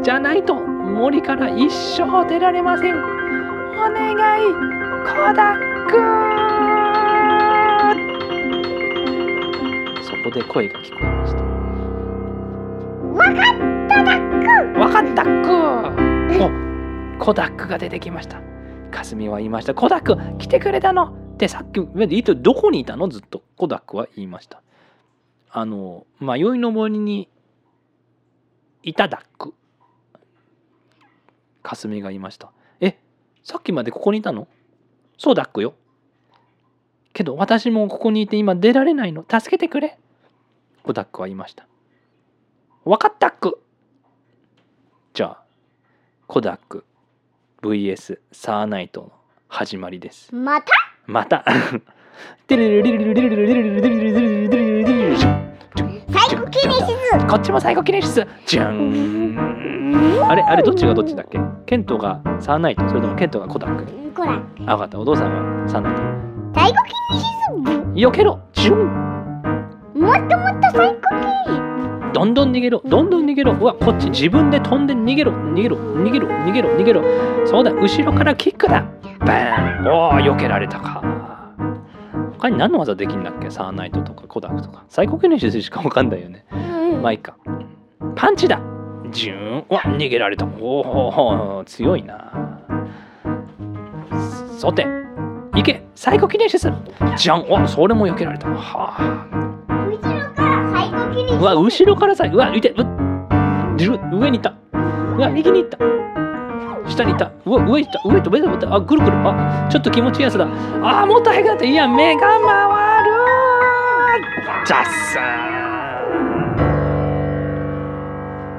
[0.03, 2.95] じゃないと森から一生出られません。
[2.95, 2.99] お
[3.89, 4.45] 願い
[5.05, 5.93] コダック
[10.03, 11.43] そこで声が聞こえました。
[13.13, 13.57] わかっ
[13.89, 14.21] ただっ
[14.77, 15.27] わかったく
[16.41, 16.49] お
[17.23, 18.41] コダックが出てきました。
[18.91, 19.73] かすみは言いました。
[19.75, 21.15] コダック来てくれたの。
[21.33, 23.09] ってさっきどこにいたの？
[23.09, 23.43] ずっと。
[23.57, 24.61] コダックは言いました。
[25.51, 27.29] あの迷いの森に
[28.83, 29.53] いたダック
[31.67, 32.53] かすみが言いました。
[32.79, 32.97] え
[33.43, 34.47] さっきまでここにいたの？
[35.17, 35.73] そうダックよ。
[37.11, 39.25] けど私もここにいて今出られないの。
[39.29, 39.99] 助けてくれ。
[40.83, 41.67] コダックは言いました。
[42.85, 43.59] わかったっく。
[45.13, 45.43] じゃあ
[46.25, 46.85] コダック
[47.63, 49.11] VS サーナイトの
[49.49, 50.33] 始まりです。
[50.33, 50.71] また？
[51.05, 51.43] また。
[52.47, 54.66] テレレレレレレレレレレレレレレレレレレレサイコキネシス
[57.27, 58.25] こっちもサイコキネシス。
[58.45, 59.37] じゃん
[60.29, 61.39] あれあれどっちがどっちだっけ？
[61.65, 62.87] ケントがサーナイト。
[62.87, 63.85] それともケントがコダック。
[64.13, 64.99] こらあ分かった。
[64.99, 66.01] お父さんはサーナイト。
[66.53, 67.23] サ最後筋肉
[67.93, 68.39] 質避けろ。
[68.53, 68.77] ジュン。
[69.95, 72.81] もっともっと最後筋肉どんどん逃げろ。
[72.85, 73.53] どんどん逃げろ。
[73.53, 75.31] うわこっち自分で飛んで逃げろ。
[75.31, 75.77] 逃げろ。
[75.77, 76.27] 逃げろ。
[76.27, 76.69] 逃げろ。
[76.69, 77.03] 逃げろ。
[77.45, 77.71] そうだ。
[77.71, 78.85] 後ろからキックだ。
[79.19, 79.87] バーン。
[79.87, 81.01] おお避けられたか
[82.37, 83.49] 他に何の技できんだっけ？
[83.49, 84.85] サーナイトとかコダクとか。
[84.89, 86.45] 最高記念しかわかんないよね。
[86.51, 86.55] う
[86.99, 87.35] んまあいいか。
[88.15, 88.61] パンチだ。
[89.11, 89.65] ジューン。
[89.69, 90.45] うわ逃げられた。
[90.45, 92.31] おお強いな。
[94.57, 94.85] さて
[95.53, 95.83] 行け。
[95.95, 96.71] 最高記念しす
[97.17, 98.47] じゃんおそれも避けられた。
[98.49, 99.25] はあ。
[99.89, 102.69] 後ろから最後筋肉うわ後ろからさうわいて。
[102.69, 102.75] う
[104.17, 104.53] 上に行った。
[105.17, 105.77] うわ右に行った
[106.87, 107.31] 下に行った。
[107.45, 108.01] うわ上に行った。
[108.07, 109.17] 上と上と上とあぐるぐる。
[109.17, 110.45] あちょっと気持ちいいやつだ。
[110.45, 111.65] あもっと速くなった。
[111.65, 113.11] いや目が回る
[114.65, 115.23] ザッサー。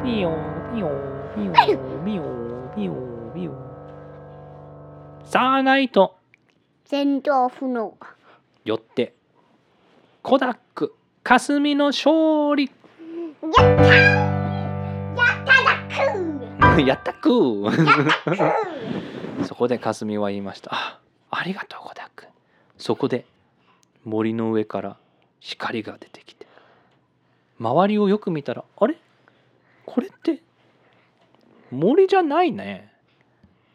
[0.05, 0.31] ピヨ
[0.73, 0.89] ピヨ
[1.35, 1.53] ピヨ
[2.05, 2.23] ピヨ
[2.75, 2.93] ピヨ
[3.35, 3.53] ピヨ
[5.25, 6.17] さあないと
[6.85, 7.97] 戦闘不能。
[8.65, 9.15] よって。
[10.23, 10.95] コダック。
[11.23, 12.71] 霞の勝利。
[13.43, 14.27] やったや
[15.15, 16.28] っただく
[16.87, 17.65] やったく
[19.47, 20.71] そこでかすみは言いました。
[20.73, 22.27] あありがとうコダック
[22.77, 23.27] そこで
[24.05, 24.97] 森の上から
[25.41, 26.47] 光が出てきて。
[27.61, 28.97] 周りをよく見たらあれ？
[29.85, 30.41] これって
[31.71, 32.93] 森じゃないね。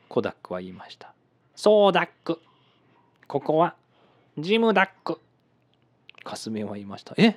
[0.08, 1.14] コダックは言いました。
[1.56, 2.40] そうダック
[3.28, 3.76] ここは
[4.38, 5.20] ジムダック
[6.24, 7.14] かすみは言いました。
[7.18, 7.36] え？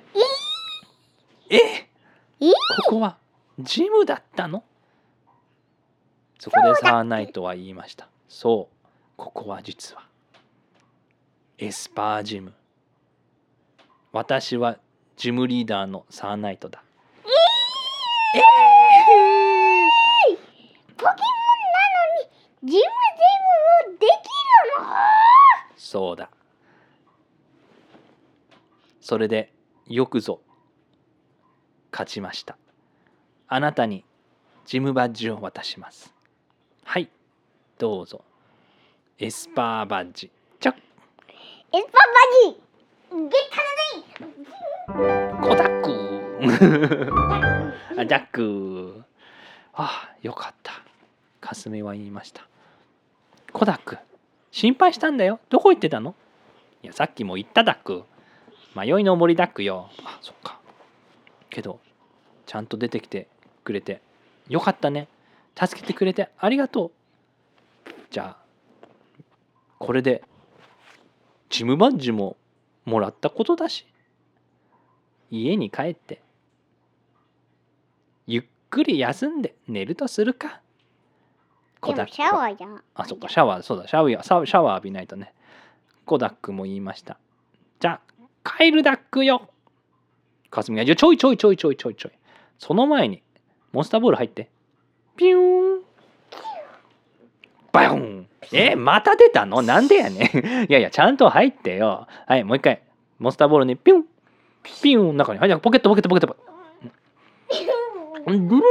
[1.49, 1.57] え？
[2.39, 2.51] え？
[2.85, 3.17] ここは
[3.59, 4.63] ジムだったの？
[6.39, 8.07] そこでサーナイトは言いました。
[8.29, 8.75] そう。
[9.17, 10.03] ここは実は。
[11.57, 12.53] エスパージム。
[14.11, 14.77] 私は
[15.15, 16.83] ジムリーダーのサーナイトだ。
[18.35, 18.39] え
[20.95, 21.17] ポケモンなの
[22.63, 22.81] にジムジ
[23.87, 24.11] ムもできる
[24.83, 24.87] の？
[25.75, 26.29] そうだ。
[29.01, 29.51] それで
[29.87, 30.41] よくぞ
[31.91, 32.57] 勝ちました。
[33.47, 34.03] あなたに
[34.65, 36.13] ジムバッジを渡します
[36.89, 37.09] はい。
[37.77, 38.23] どうぞ。
[39.19, 40.27] エスパーバッジ。
[40.27, 41.83] エスパーバ
[42.45, 42.55] ジ。
[43.11, 45.91] ゲッタコダック。
[48.07, 49.03] ジャック。
[49.73, 50.81] あよかった。
[51.41, 52.47] かすみは言いました。
[53.51, 53.97] コダック。
[54.51, 55.41] 心配したんだよ。
[55.49, 56.15] どこ行ってたの？
[56.83, 58.05] いやさっきも言ったダック。
[58.73, 59.89] 迷いの森ダックよ。
[60.05, 60.57] あそっか。
[61.49, 61.81] けど
[62.45, 63.27] ちゃんと出てきて
[63.65, 63.99] くれて。
[64.47, 65.09] よかったね
[65.59, 66.91] 助けてくれてありがとう。
[68.11, 68.87] じゃあ
[69.79, 70.23] これで
[71.49, 72.37] ジムバッジも
[72.85, 73.85] もらったことだし
[75.29, 76.21] 家に帰って
[78.25, 80.61] ゆっくり休んで寝るとするか。
[81.81, 82.83] でもシャワーじゃん。
[82.95, 85.33] あそっかシャワーそうだシャワーシャワー浴びないとね。
[86.05, 87.17] コダックも言いました。
[87.79, 88.01] じゃ
[88.45, 89.49] あ帰るダックよ。
[90.49, 92.11] かすみがちょいちょいちょいちょいちょいちょい。
[92.57, 93.21] その前に
[93.71, 94.49] モンスターボール入って
[95.17, 95.81] ピューン。
[97.73, 98.27] バヨン。
[98.53, 99.61] えまた出たの？
[99.61, 100.37] なんでやねん。
[100.69, 102.07] いやいやちゃんと入ってよ。
[102.25, 102.81] はいもう一回。
[103.19, 104.05] モンスターボールにピュン。
[104.63, 105.39] ピュン中に。
[105.39, 106.37] はいじゃあポケットポケットポケット。
[108.27, 108.61] ドゥルルルル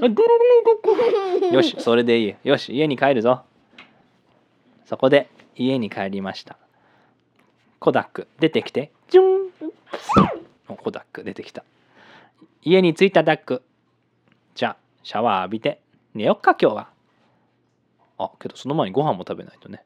[0.00, 0.20] ドゥルルルル
[1.30, 2.34] ルルルよしそれでいい。
[2.44, 3.42] よし家に帰るぞ。
[4.86, 6.56] そこで家に帰りました。
[7.78, 8.90] コダック出てきて。
[9.08, 10.39] ジュン。
[10.70, 11.64] おコダック出てきた。
[12.62, 13.62] 家に着いたダック。
[14.54, 15.80] じゃあシャワー浴びて。
[16.14, 16.88] 寝よっか今日は。
[18.18, 19.84] あけどその前にご飯も食べないとね。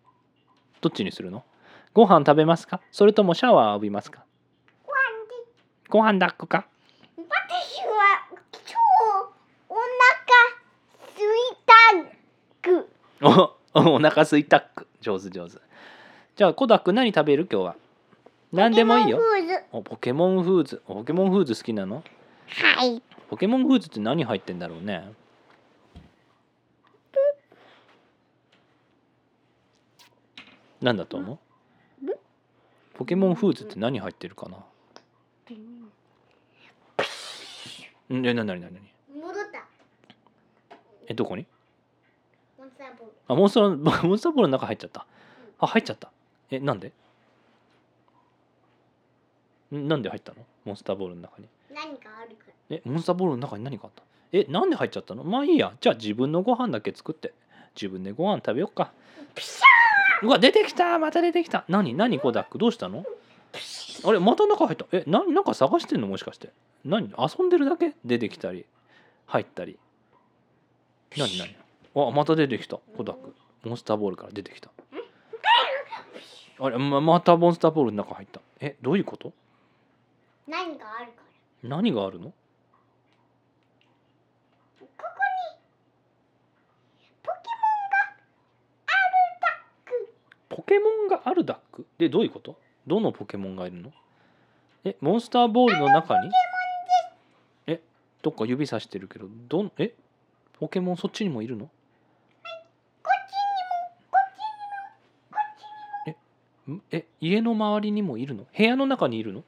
[0.80, 1.44] どっちにするの？
[1.92, 2.80] ご飯食べますか？
[2.92, 4.24] それともシャワー浴びますか？
[5.88, 6.66] ご飯ダックか？
[7.16, 7.22] 私
[7.86, 8.74] は超
[9.68, 9.84] お腹
[11.14, 11.72] すいた
[12.60, 12.88] く
[13.22, 15.58] お お腹すいたっく上手上手。
[16.36, 17.46] じゃあコダック何食べる？
[17.50, 17.76] 今日は
[18.54, 19.20] 何でもいいよ。
[19.84, 20.80] ポケモンフーズ。
[20.86, 21.52] おポケモンフーズ。
[21.54, 22.04] おポケモンフーズ好きなの？
[22.46, 23.02] はい。
[23.28, 25.12] ポケモンフーズって何入ってんだろうね？
[30.80, 31.38] なんだと思う？
[32.94, 34.58] ポケモンフーズって何入ってるかな？
[38.16, 38.78] んえなになになに？
[39.20, 39.64] 戻った。
[41.08, 41.44] えどこに？
[42.56, 43.12] モンスターボール。
[43.26, 45.06] あモンスターモンスターボールの中入っちゃった。
[45.58, 46.12] あ入っちゃった。
[46.50, 46.88] えなんで？
[46.88, 46.92] ん
[49.74, 50.38] なんで入ったの？
[50.64, 51.48] モンスターボールの中に。
[51.74, 52.76] 何かあるから。
[52.76, 54.02] えモンスターボールの中に何かあった？
[54.32, 55.24] えなんで入っちゃったの？
[55.24, 55.72] まあいいや。
[55.80, 57.32] じゃあ自分のご飯だけ作って。
[57.74, 58.92] 自分でご飯食べよっか。
[59.34, 60.26] ピシャー！
[60.26, 60.98] うわ出てきた！
[60.98, 61.64] また出てきた！
[61.68, 61.94] 何？
[61.94, 62.20] 何？
[62.20, 63.04] コダックどうしたの？
[64.04, 64.86] あれまた中入った？
[64.92, 66.06] えななんか探してんの？
[66.06, 66.50] もしかして。
[66.84, 67.12] 何？
[67.18, 67.94] 遊んでるだけ？
[68.04, 68.64] 出てきたり
[69.26, 69.78] 入ったり。
[71.16, 71.38] 何？
[71.38, 71.56] 何？
[72.08, 72.78] あまた出てきた。
[72.96, 73.34] コダック
[73.64, 74.70] モンスターボールから出てきた。
[76.60, 78.40] あれままたモンスターボールの中入った。
[78.60, 79.32] えどういうこと？
[80.46, 81.22] 何があるか
[81.62, 81.68] ら。
[81.68, 82.26] 何があるの？
[82.26, 82.34] こ
[84.80, 84.88] こに
[87.22, 87.96] ポケモンが
[88.86, 90.12] あるダック。
[90.50, 91.86] ポケモンがあるダック？
[91.96, 92.58] でどういうこと？
[92.86, 93.92] どのポケモンがいるの？
[94.84, 96.30] えモンスターボールの中に？
[97.66, 97.80] え
[98.20, 99.94] どっか指さしてるけどどんえ？
[100.58, 101.70] ポケモンそっちにもいるの？
[106.90, 108.44] え家の周りにもいるの？
[108.54, 109.42] 部屋の中にいるの？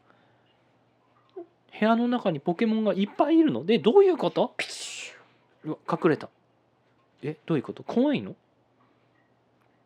[1.79, 3.65] 部屋の中にポケモンがいっぱいいるの？
[3.65, 4.55] でどういうこと？
[4.57, 6.29] ピシュう隠れた。
[7.23, 7.83] えどういうこと？
[7.83, 8.35] 怖いの？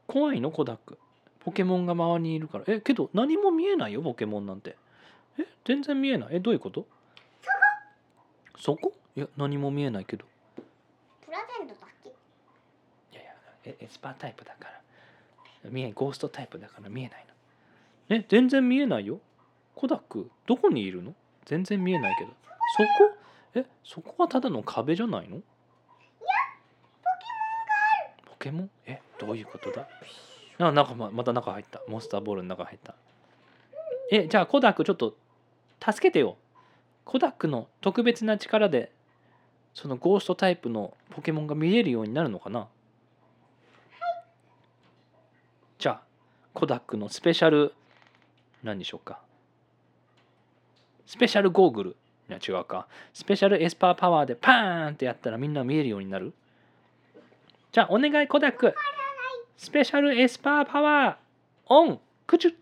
[0.07, 0.50] 怖いの？
[0.50, 0.98] コダック。
[1.40, 2.64] ポケモンが周りにいるから。
[2.68, 4.76] えけど何も見えないよポケモンなんて。
[5.38, 6.37] え全然見えない？
[6.37, 6.87] えどういうこと？
[8.59, 8.92] そこ？
[9.16, 10.24] いや何も見えないけど。
[11.24, 12.11] プラゼントだっけ？
[12.11, 12.12] い
[13.16, 13.33] やいや
[13.64, 14.66] エエスパータイプだか
[15.64, 15.70] ら。
[15.70, 17.26] 見えゴーストタイプだから見えない
[18.09, 18.16] の。
[18.16, 19.18] え全然見えないよ。
[19.74, 21.14] コダックどこにいるの？
[21.44, 22.31] 全然見えないけど。
[22.76, 23.16] そこ？
[23.55, 23.66] え？
[23.85, 25.38] そこはただの壁じゃないの？
[28.26, 28.92] ポケモンポケモン？
[28.92, 29.00] え？
[29.18, 29.88] どういうことだ？
[30.59, 31.81] あなんかままた中入った。
[31.88, 32.94] モンスターボールの中入った。
[34.12, 35.16] えじゃあコダックちょっと
[35.85, 36.37] 助けてよ。
[37.05, 38.92] コダックの特別な力で
[39.74, 42.68] そのゴーストタイプのポケモンが見えるようになるのかな、
[45.79, 46.03] じゃあ
[46.53, 47.74] コダックのスペシャル
[48.62, 49.20] 何でしょうか？
[51.11, 51.96] スペシャルゴーグル。
[52.29, 52.87] いや違うか。
[53.12, 56.33] スペシャルエスパーパワーでパーンってやったらみんな見えるようになる。
[57.73, 58.73] じゃあお願いコダック。
[59.57, 62.01] スペシャルエスパーパワーオン。
[62.29, 62.55] クチュ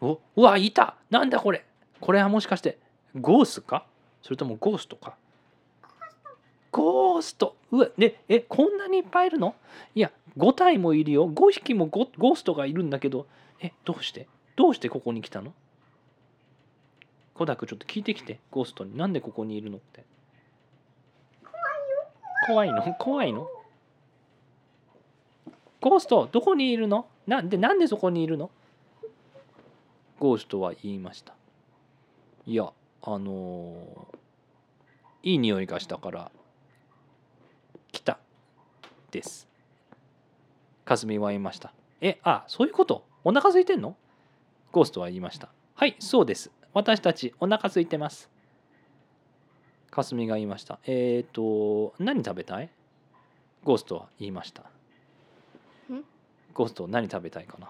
[0.00, 0.94] おうわいた。
[1.10, 1.64] なんだこれ。
[2.00, 2.78] これはもしかして
[3.20, 3.84] ゴースか？
[4.22, 5.16] それともゴーストか？
[6.70, 7.56] ゴースト。
[7.72, 9.56] うわねえこんなにいっぱいいるの？
[9.96, 11.28] いや5体もいるよ。
[11.28, 13.26] 5匹もゴーストがいるんだけど。
[13.60, 14.28] えどうして？
[14.54, 15.52] どうしてここに来たの？
[17.34, 18.96] コダクちょっと聞いてきてゴーストに。
[18.96, 20.04] なんでここにいるのって。
[22.46, 22.82] 怖いの？
[22.98, 23.48] 怖いの？
[25.80, 27.06] ゴーストどこにいるの？
[27.26, 28.50] なんでなんでそこにいるの？
[30.18, 31.34] ゴーストは言いました。
[32.46, 32.70] いや
[33.02, 36.30] あのー、いい匂いがしたから
[37.92, 38.18] 来た
[39.10, 39.48] です。
[40.84, 41.72] かすみは言いました。
[42.00, 43.04] えあそういうこと？
[43.24, 43.96] お腹空いてんの？
[44.72, 45.48] ゴーストは言いました。
[45.74, 46.50] はいそうです。
[46.74, 48.30] 私たちお腹空いてます。
[49.90, 50.78] かすみが言いました。
[50.86, 52.70] えっ、ー、と、何食べたい？
[53.62, 54.64] ゴーストは言いました。
[56.54, 57.68] ゴースト何食べたいかな？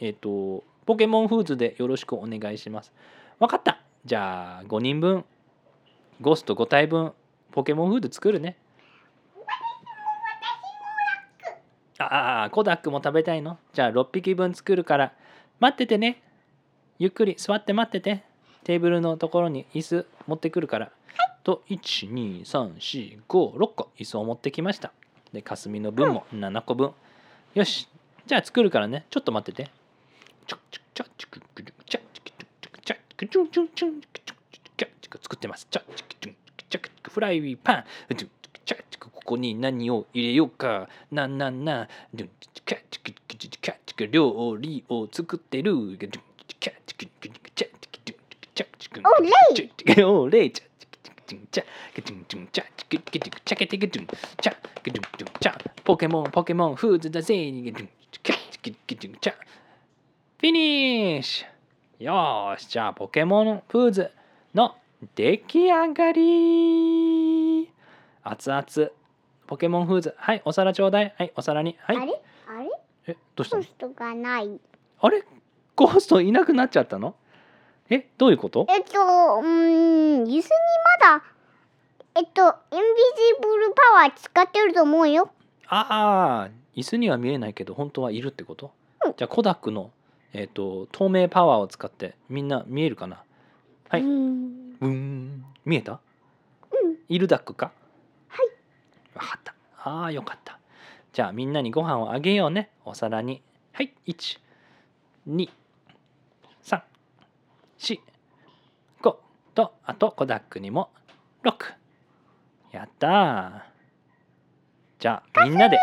[0.00, 2.92] えっ、ー、と、ポケモンフーズでよろしくお願いします。
[3.38, 5.24] わかったじゃあ5人分、
[6.20, 7.12] ゴースト5体分、
[7.52, 8.58] ポケモンフーズ作るね。
[11.98, 13.58] ああ、コダックも食べたいの？
[13.72, 15.14] じゃあ6匹分作るから、
[15.58, 16.22] 待っててね。
[16.98, 18.28] ゆっくり座って待ってて。
[18.64, 20.92] テーブルのところに椅子持ってくるから」
[21.42, 24.92] と12345 6個椅子を持ってきました。
[25.32, 26.92] でかすみの分も7個分、
[27.54, 27.88] よし。
[28.26, 29.06] じゃあ作るからね。
[29.08, 29.70] ちょっと待ってて。
[35.22, 35.66] 作ってます
[37.10, 37.84] フライパン
[38.16, 41.38] チュに何を入チュうかなん
[43.86, 45.96] チュな料理をチュてる
[50.04, 50.64] オレイチャ
[51.26, 55.02] チャキチンチンチャチキキチチャキテキチンチャキチン
[55.40, 55.50] チ
[55.84, 57.72] ポケモンポケモンフーズだぜチ
[58.20, 58.32] チ
[58.62, 64.10] チチフィニッシュよしじゃあポケモンフーズ
[64.54, 64.74] の
[65.14, 67.70] 出来上がり。
[68.24, 68.64] 熱々。
[69.46, 70.14] ポケモンフーズ。
[70.16, 71.14] はいお皿ちょうだい。
[71.16, 71.76] はいお皿に。
[71.80, 71.96] はい。
[71.96, 72.20] あれ？
[72.48, 72.70] あれ？
[73.06, 73.64] えどうしたの？
[73.94, 74.60] がない。
[75.00, 75.22] あれ？
[75.78, 77.14] ゴーストいなくなっちゃったの？
[77.88, 78.66] えどういうこと？
[78.68, 80.42] えっとうーん椅子に
[81.00, 81.24] まだ
[82.16, 85.30] えっとインビジブルパワー使ってると思うよ。
[85.68, 88.72] ああ椅子には見えないけど本当はいるってこと、
[89.06, 89.14] うん。
[89.16, 89.92] じゃあコダックの、
[90.32, 93.22] えー、と透明パワーを使ってみんな見えるかな？
[93.88, 94.00] はい。
[94.00, 96.00] うーん見えた？
[96.72, 96.96] うん。
[97.08, 97.70] いるダックか？
[98.26, 98.48] はい。
[99.14, 99.54] わかった。
[99.84, 100.58] ああよかった。
[101.12, 102.70] じゃあみんなにご飯をあげようね。
[102.84, 103.42] お皿に。
[103.72, 103.94] はい
[107.94, 109.16] 12345
[109.54, 110.90] とあとコダックにも
[111.44, 111.52] 6
[112.72, 113.62] やったー。
[114.98, 115.78] じゃあみんなで。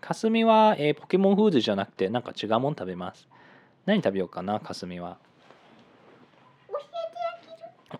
[0.00, 3.28] かすみは、えーポケモンフーズじゃなくてなんか違うもん食べます。
[3.86, 5.18] 何食べようかなかすみは。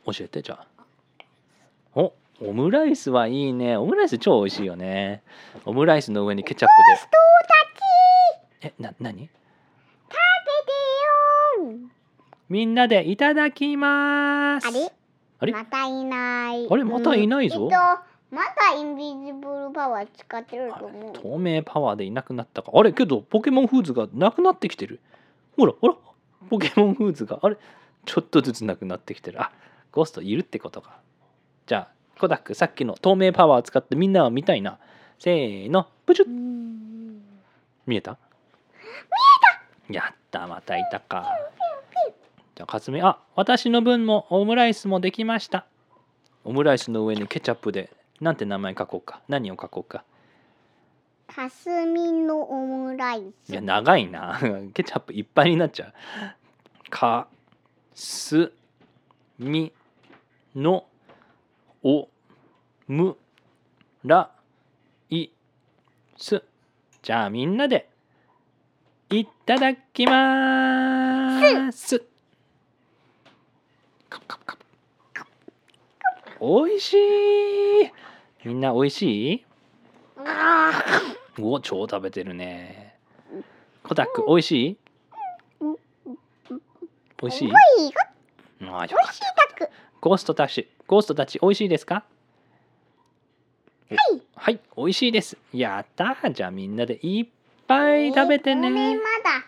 [0.06, 0.66] 教えてじゃあ。
[1.94, 3.76] おオムライスはいいね。
[3.76, 5.22] オムライス超美味しいよね。
[5.64, 6.70] オムライスの上にケチャッ
[8.60, 8.74] プで。
[8.76, 9.28] えな何？
[9.28, 9.28] 食べ
[11.68, 11.78] てよ
[12.50, 14.66] みんなでいただきます。
[14.66, 14.92] あれ？
[15.38, 15.52] あれ？
[15.52, 16.66] またいない。
[16.68, 16.82] あれ？
[16.82, 17.58] またいないぞ。
[17.58, 17.76] うんえっと
[18.32, 21.12] またインビジブルパワー使ってると思う。
[21.14, 22.72] 透明パワーでいなくなったか。
[22.74, 22.92] あれ？
[22.92, 25.00] けどポケモンフーズがなくなってきてる。
[25.56, 25.94] ほらほら。
[26.48, 27.56] ポケモンフーズがあれ？
[28.04, 29.40] ちょっとずつなくなってきてる。
[29.40, 29.52] あ
[29.92, 30.98] ゴーストいるってことか。
[31.66, 34.78] じゃあコダックさっきの透明パワー使ってみんなは見たいな。
[35.20, 35.86] せーの。
[36.04, 36.28] プチュッ。
[36.28, 37.20] うん。
[37.86, 38.12] 見えた？
[38.12, 38.16] 見
[39.92, 40.04] えた！
[40.06, 41.26] やったまたいたか
[42.60, 45.64] じゃあかすみあ私の分もオムライスもできました。
[46.44, 47.90] オムライスの上にケチャップで
[48.20, 49.22] なんて名前書こうか。
[49.28, 50.04] 何を書こうか。
[51.26, 53.50] かすみのオムライス。
[53.50, 54.38] いや長いな。
[54.74, 55.94] ケチャップいっぱいになっちゃう。
[56.90, 57.28] か
[57.94, 58.52] す
[59.38, 59.72] み
[60.54, 60.84] の
[61.82, 62.10] お
[62.88, 63.16] む
[64.04, 64.28] ら
[65.08, 65.30] い
[66.18, 66.42] す
[67.00, 67.88] じゃあみんなで
[69.08, 72.09] いただきます
[76.42, 76.98] おいしい。
[78.44, 79.44] みんなおいしい？
[80.16, 80.72] あ
[81.38, 82.96] お超食べてるね。
[83.82, 84.78] コタックおいしい？
[87.20, 87.52] おいしい？
[87.52, 87.54] あ
[88.64, 88.88] よかっ
[89.58, 89.68] た。
[90.00, 92.04] ゴーストたちゴーストたちおいしいですか？
[93.90, 93.98] はい。
[94.34, 95.36] はいおいしいです。
[95.52, 96.32] やったー。
[96.32, 97.26] じゃあみんなでいっ
[97.66, 98.70] ぱい食べてね。
[98.70, 99.44] まだ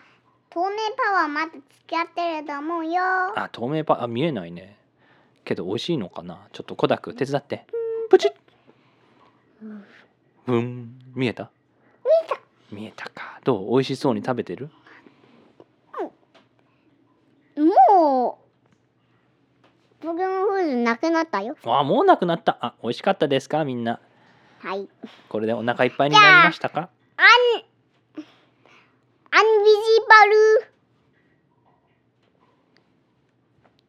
[0.53, 3.01] 透明パワーまだ付き合ってると思うよ。
[3.35, 4.77] あ透明パあ見えないね。
[5.45, 6.47] けど美味しいのかな？
[6.51, 7.65] ちょっとコダック手伝って。
[8.09, 8.31] プチッ。
[10.45, 10.99] うん。
[11.15, 11.49] 見えた？
[12.71, 13.09] 見えた。
[13.09, 13.39] か。
[13.43, 13.71] どう？
[13.71, 14.69] 美味しそうに食べてる？
[17.55, 18.39] も
[20.01, 21.55] うポケモンフーズなくなったよ。
[21.65, 22.57] あもうなくなった。
[22.61, 23.65] あ美味しかったですか？
[23.65, 23.99] みんな。
[24.59, 24.87] はい。
[25.29, 27.27] これでお腹いっぱいになりましたかアン
[29.35, 29.77] アンビジ
[30.07, 30.12] バル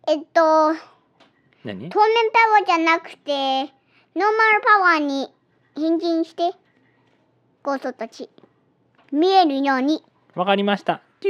[0.07, 0.73] えっと
[1.65, 1.89] 何？
[1.89, 3.71] 透明パワーじゃなくてノー
[4.17, 5.33] マルパワーに
[5.77, 6.53] 変身して
[7.63, 8.29] ゴーストたち。
[9.13, 10.05] 見えるように。
[10.35, 11.01] わかりました。
[11.25, 11.29] お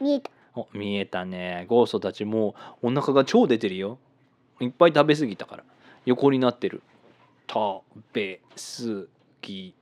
[0.00, 0.30] 見えた。
[0.54, 1.66] お見えたね。
[1.68, 3.98] ゴーストたちもうお腹が超出てるよ。
[4.60, 5.64] いっぱい食べ過ぎたから。
[6.06, 6.82] 横になってる。
[7.52, 7.82] 食
[8.12, 8.62] べ過
[9.42, 9.74] ぎ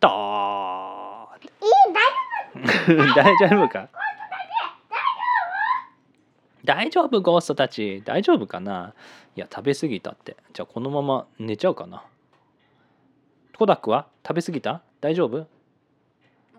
[0.00, 0.08] た。
[1.40, 2.01] えー、大
[3.16, 3.88] 大丈夫か？
[6.64, 7.20] 大丈夫？
[7.20, 8.46] ゴーストたち大丈夫？
[8.46, 8.94] かな？
[9.34, 10.36] いや食べ過ぎたって。
[10.52, 12.04] じゃあこのまま寝ちゃうかな。
[13.56, 14.06] コダックは？
[14.26, 14.82] 食べ過ぎた？
[15.00, 15.36] 大丈夫？
[15.38, 15.46] 私は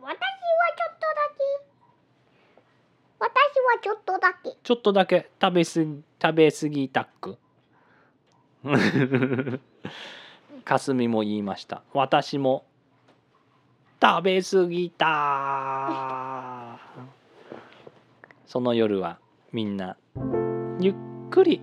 [0.02, 1.44] ちょっとだけ。
[3.20, 4.58] 私はちょっとだけ。
[4.64, 5.30] ちょっとだけ。
[5.42, 7.38] 食べすぎ食べ過ぎたっく。
[10.66, 11.84] かすみも言いました。
[11.94, 12.66] 私も
[14.06, 16.78] 食べ過ぎた。
[18.46, 19.18] その夜は
[19.54, 19.96] みんな
[20.82, 20.96] ゆっ
[21.30, 21.62] くり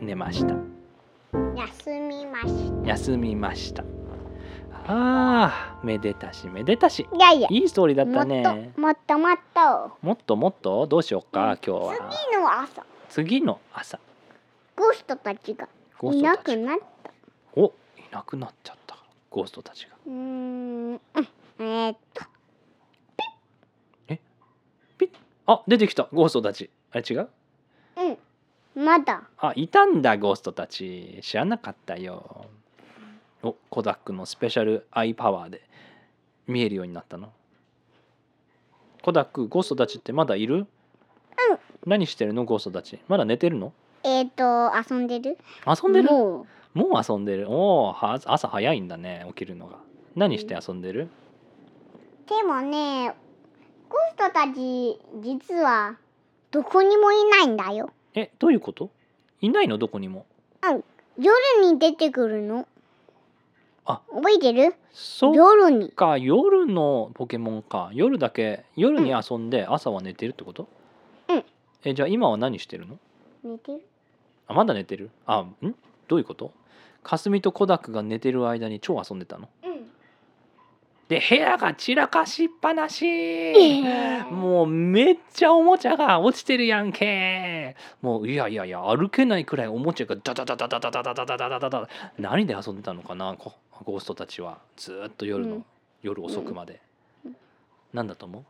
[0.00, 0.54] 寝ました。
[1.56, 2.48] 休みまし
[2.86, 3.84] 休みました。
[4.86, 7.06] あーめでたしめでたし。
[7.12, 7.48] いやいや。
[7.50, 9.98] いいストーリーだったもっねともっともっと。
[10.00, 10.86] もっともっと？
[10.86, 11.92] どうしようか今日は。
[12.30, 12.82] 次の朝。
[13.10, 14.00] 次の朝。
[14.74, 15.68] ゴーストたちが
[16.10, 17.10] いなくなった。
[17.56, 17.72] おい
[18.10, 18.83] なくなっちゃった
[19.34, 19.96] ゴーストたちが。
[20.06, 20.92] うーん。
[20.92, 21.00] うん。
[21.58, 21.90] え？
[21.90, 22.22] ー、っと
[25.46, 26.08] あ出てきた。
[26.12, 26.70] ゴーストたち。
[26.92, 27.28] あれ違う？
[28.76, 28.84] うん。
[28.84, 29.24] まだ。
[29.38, 31.18] あいたんだゴーストたち。
[31.20, 32.46] 知らなかったよ。
[33.42, 35.62] おコダックのスペシャルアイパワーで
[36.46, 37.32] 見えるようになったの。
[39.02, 40.58] コダックゴーストたちってまだいる？
[40.58, 40.66] うん。
[41.86, 43.00] 何してるのゴーストたち？
[43.08, 43.72] まだ寝てるの？
[44.04, 45.38] えー、っと遊んでる。
[45.66, 46.08] 遊んでる？
[46.08, 47.48] ももう遊んでる。
[47.48, 49.78] おおは朝早いんだね起きるのが。
[50.16, 51.08] 何して遊んでる？
[52.26, 53.14] うでもね
[53.88, 55.96] ゴーストたち実は
[56.50, 57.92] どこにもいないんだよ。
[58.14, 58.90] えどういうこと？
[59.40, 59.78] いないの？
[59.78, 60.26] どこにも。
[61.16, 62.66] 夜に出てくるの。
[63.84, 64.00] あ。
[64.12, 64.74] 覚えてる？
[64.92, 65.90] そっ夜に。
[65.90, 67.90] か夜のポケモンか。
[67.92, 70.68] 夜だけ夜に遊んで朝は寝てるってこと？
[71.28, 71.44] うん。
[71.84, 72.98] えじゃあ今は何してるの？
[73.44, 73.82] 寝てる。
[74.48, 75.10] あまだ寝てる？
[75.26, 75.54] あん？
[76.08, 76.52] どういうこと？
[77.04, 79.48] かすみとコダックが寝てる間に超遊んでたの？
[79.62, 79.84] うん。
[81.06, 83.06] で部屋が散らかしっぱなし。
[83.06, 87.76] えもうめっちゃおもちゃが落ちてるやんけ。
[88.00, 91.88] もういやいやいや歩けないくらいおもちゃがダダダダダダダダダダダダダダ
[92.18, 93.36] 何で遊んでたのかな？
[93.38, 93.52] こ
[93.84, 94.58] ゴーストたちは。
[94.76, 95.64] ずーっと夜の、うん。
[96.02, 96.80] 夜遅くまで、
[97.92, 98.42] なんだと思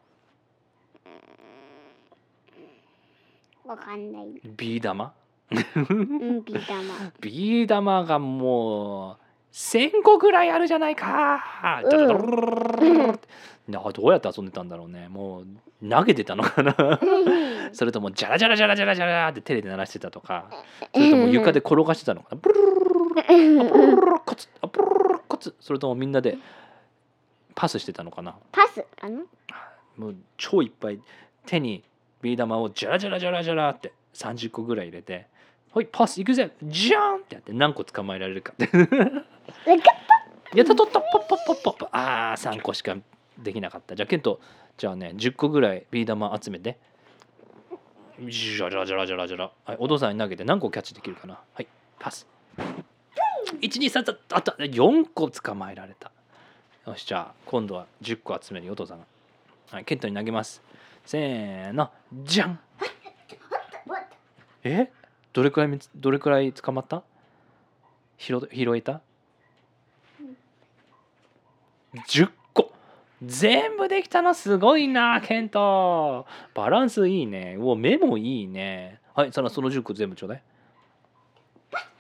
[3.66, 4.28] わかんない。
[4.28, 5.06] うビー玉？
[5.06, 5.10] うん
[5.50, 7.12] ビー玉。
[7.20, 9.16] ビー玉がもう
[9.52, 12.08] 1000個ぐらいあるじゃないか、うん。
[13.68, 15.08] どうやって遊んでたんだろうね。
[15.08, 15.46] もう
[15.88, 17.00] 投げてたのかな。
[17.72, 20.46] それともジャラジャラジャラジャラジャラって手で鳴らしてたとか。
[20.92, 22.40] それとも床で転がしてたのかな。
[22.42, 22.74] ブルル
[24.24, 26.36] コツあブルルルルコツそれともみんなで
[27.54, 29.22] パスしてたのかなパスかな
[29.96, 31.00] もう超いっぱい
[31.46, 31.84] 手に
[32.22, 35.26] ビー玉をジャラジャラジャラジャラって30個ぐらい入れて
[35.74, 36.50] 「はいパス行くぜ。
[36.62, 38.54] ジャーン!」ってやって何個捕まえられるか。
[40.54, 41.00] やったとった。
[41.00, 42.96] ポッポッポッポッポああ3個しか
[43.38, 44.40] できなかったじゃあケント
[44.76, 46.78] じゃあね10個ぐらいビー玉集めて
[48.20, 51.66] ジャラジャラジャラジャラはいお父さんに投げて何個キャッチできるかなはい
[51.98, 52.28] パス
[53.60, 56.12] 123あった4個捕まえられた
[56.86, 59.04] よしじゃあ今度は10個集めるよお父さんが
[59.72, 60.62] はいケントに投げます
[61.04, 62.60] せーのじゃん
[64.62, 64.90] え
[65.34, 67.02] どれくらいどれくらい捕まった？
[68.16, 69.02] 拾拾えた
[72.08, 72.72] ？10個。
[73.22, 76.26] 全部できたのすごいなケント。
[76.54, 77.56] バランスいいね。
[77.58, 79.00] うお目もいいね。
[79.14, 80.42] はいそのその10個全部ちょうだい。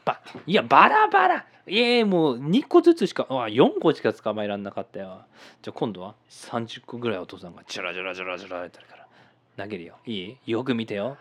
[0.04, 1.46] ばいやバラバラ。
[1.66, 5.22] ええもう2個ずつしかあ4個しか捕まえられなかったよ。
[5.60, 9.08] じゃあ今度は30個ぐらいお父さんがジャラジャラジャラジャラやってるから。
[9.56, 9.96] 投げるよ。
[10.06, 10.36] いい？
[10.46, 11.16] よく見てよ。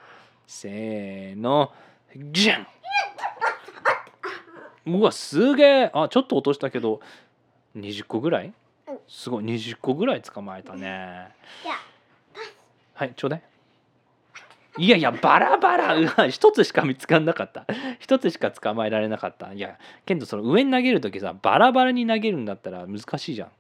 [0.46, 1.72] せーの。
[2.32, 2.68] じゃん
[4.86, 5.92] うわすげえ。
[5.94, 7.00] あちょっと落としたけど
[7.78, 8.54] 20個ぐらい？
[8.88, 9.46] うんすごい。
[9.46, 11.30] 20個ぐらい捕まえたね。
[12.94, 13.44] はいちょうだい。
[14.78, 15.96] いやいやバラバラ。
[15.96, 17.66] うわ一つしか見つかんなかった。
[18.00, 19.54] 一つしか捕まえられなかった。
[19.54, 23.52] いやけどその上に投げる時さバラバラに投げるんだったら難しいじゃん。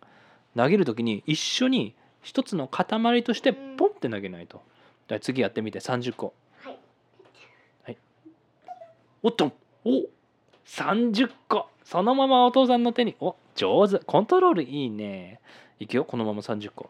[0.57, 4.61] 投げる時に一緒に一つの塊としてポンって投げないと。
[5.07, 5.79] じゃあ次やってみて。
[5.79, 6.25] 30個。
[6.27, 6.35] はい
[9.25, 9.53] おっと
[9.85, 10.03] お
[10.65, 13.15] 30個そのままお父さんの手に。
[13.21, 13.99] お上手。
[13.99, 15.39] コントロールいいね。
[15.79, 16.89] いくよこのまま30個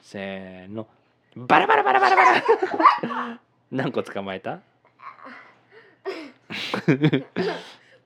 [0.00, 0.86] せーの。
[1.34, 2.22] バラバラバラバラバ
[3.02, 3.40] ラ。
[3.72, 4.60] 何個捕まえた？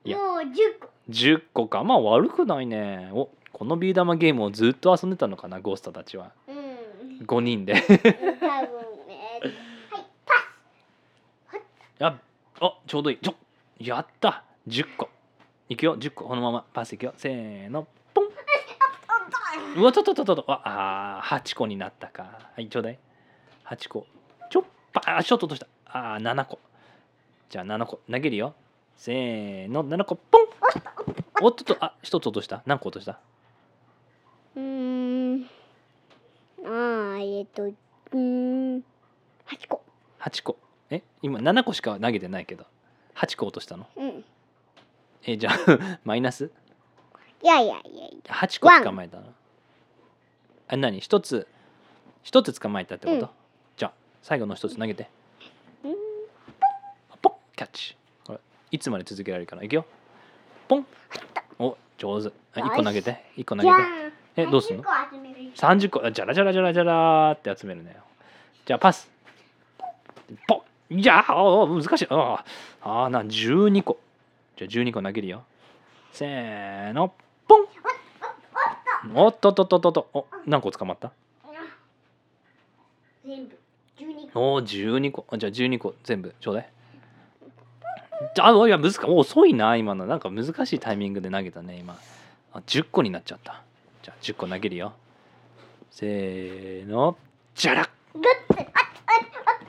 [0.03, 0.17] いや。
[0.17, 1.83] もう10個10個か。
[1.83, 3.11] まあ悪くないね。
[3.13, 6.31] おこのビー玉ゲームをずっと遊んでたのかなゴーストたちは。
[6.47, 7.25] うん。
[7.27, 7.75] 5人で。
[7.75, 7.99] 多分
[9.07, 9.39] ね。
[11.49, 11.61] はい
[11.99, 12.19] パあ
[12.59, 13.17] あちょうどいい。
[13.19, 13.35] ちょ
[13.85, 14.43] やった。
[14.67, 15.09] 10個
[15.69, 15.97] いくよ。
[15.97, 16.35] 10個こ。
[16.35, 16.65] のまま。
[16.73, 17.13] パスいくよ。
[17.17, 17.87] せーの。
[18.13, 18.25] ポン。
[19.77, 22.23] うわちょっとちょっとああー8個になったか。
[22.55, 22.99] はいちょうだい。
[23.65, 24.05] 8個
[24.49, 24.63] ちょっ
[24.93, 25.67] ぱあちょっと落とした。
[25.85, 26.59] あー7個
[27.49, 28.53] じゃあ7個投げるよ。
[28.97, 29.85] せーの。
[29.85, 30.41] 7個ポン。
[31.43, 32.61] おっとっとあ一つ落とした。
[32.65, 33.13] 何個落とした？
[34.53, 35.45] スうーん。
[36.65, 38.77] あーえっとうーん。
[38.79, 38.83] 8
[39.67, 39.81] 個
[40.19, 40.57] 8個
[40.89, 42.65] え今7個しか投げてないけど
[43.21, 43.87] 8個落としたの？
[43.95, 44.25] うん。
[45.25, 46.51] えじゃあ マイナス？
[47.43, 48.33] いやいやいやいや。
[48.33, 49.23] 8個捕まえたの？
[50.67, 50.99] あ何？
[50.99, 51.47] 一つ
[52.23, 53.29] 一つ捕まえたってこと、うん。
[53.77, 53.93] じゃあ
[54.23, 55.09] 最後の一つ投げて。
[55.83, 55.95] うん。
[57.21, 57.33] ポン！
[57.55, 57.95] キャッチ。
[58.25, 58.39] これ
[58.71, 59.63] いつまで続けられるかな？
[59.63, 59.85] いくよ。
[60.67, 60.85] ポン！
[61.59, 62.31] お上手。
[62.55, 63.23] あ1個投げて。
[63.37, 63.75] 1個投げて。
[64.37, 65.35] えどうすんの？30個集める。
[65.53, 66.05] 30個。
[66.05, 67.97] あじゃらじゃらじゃらじゃらって集めるね
[68.65, 69.11] じゃあパス。
[70.47, 70.60] ポン
[70.91, 72.07] いやーおー難しい。
[72.09, 72.43] あー
[72.81, 73.97] あーな12個。
[74.57, 75.43] じゃあ12個投げるよ。
[76.11, 77.13] せーの。
[77.47, 77.65] ポン。
[79.15, 80.09] おっとっとっとっとっと。
[80.13, 81.11] お何個捕まった？
[83.25, 83.57] 全部。
[83.97, 84.39] 12個。
[84.39, 85.25] おお12個。
[85.29, 86.35] あじゃあ12個全部。
[86.41, 86.69] ちょうだい。
[88.41, 88.99] あいや難しい。
[89.05, 90.05] お遅いな今の。
[90.05, 91.97] なんか難しいタイミングで投げたね今。
[92.53, 93.63] あ10個になっちゃった。
[94.03, 94.91] じゃあ10個投げるよ。
[95.89, 97.17] せーの。
[97.55, 98.23] じゃらっグッ
[98.55, 98.81] てああ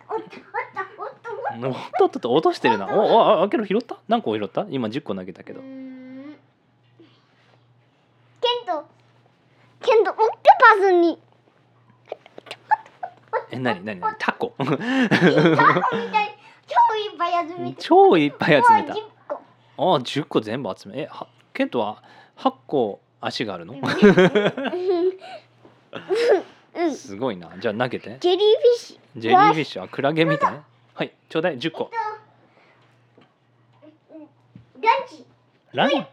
[0.09, 0.37] あおっと
[0.99, 1.31] おっと
[1.61, 2.87] おっとおっとおっと落としてるな。
[2.89, 3.97] おおあけど拾った？
[4.09, 4.67] 何個拾った？
[4.71, 5.61] 今10個投げたけど。
[5.61, 6.37] うーん。
[8.41, 8.85] ケント。
[9.81, 10.23] ケントオッケ
[10.61, 11.19] パスに。
[13.51, 14.55] え何何何タコ。
[14.59, 14.85] タコみた
[16.25, 16.37] い。
[16.67, 17.77] 超いっぱい集めて。
[17.83, 18.95] 超いっぱい集めた。
[18.95, 19.41] もう10個。
[19.97, 21.01] あ10個全部集め。
[21.01, 22.03] えはケントは
[22.39, 23.75] 8個足があるの？
[23.75, 23.83] うん
[26.97, 27.51] すごいな。
[27.59, 28.17] じゃあ投げて。
[28.21, 29.21] ジェリーフィッシュ。
[29.21, 29.83] ジェリーフィッシュ。
[29.83, 30.55] はクラゲみたい？
[30.95, 31.91] はいちょうだい10個。
[34.81, 35.25] ランチ。
[35.73, 36.07] ランうわい。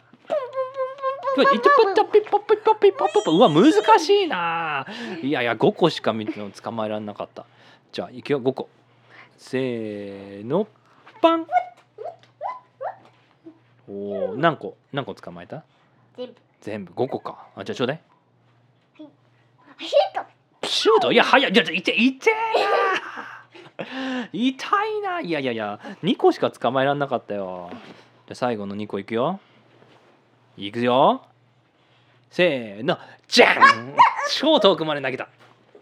[1.58, 4.86] ってぽったピッポピッポピッポポポうわ難しいな
[5.22, 7.46] いやいや5個しか見ても捕まえられなかった
[7.92, 8.70] じゃあいくよ5個
[9.38, 10.68] せーの
[11.22, 11.48] パン
[13.88, 15.64] おお何個何個捕まえた
[16.18, 18.02] 全部全部5個かあじゃあちょうだい
[18.98, 20.24] シュー
[20.62, 22.32] トシュートいや早いいやいていて
[24.34, 25.20] 痛いな。
[25.22, 27.70] いやいやいや2個しか捕まえらんなかったよ。
[27.72, 27.80] じゃ
[28.34, 29.40] あ最後の2個いくよ。
[30.58, 31.24] いくよ。
[32.30, 32.98] せーの。
[33.28, 33.96] じゃん
[34.32, 35.28] 超遠くまで投げた。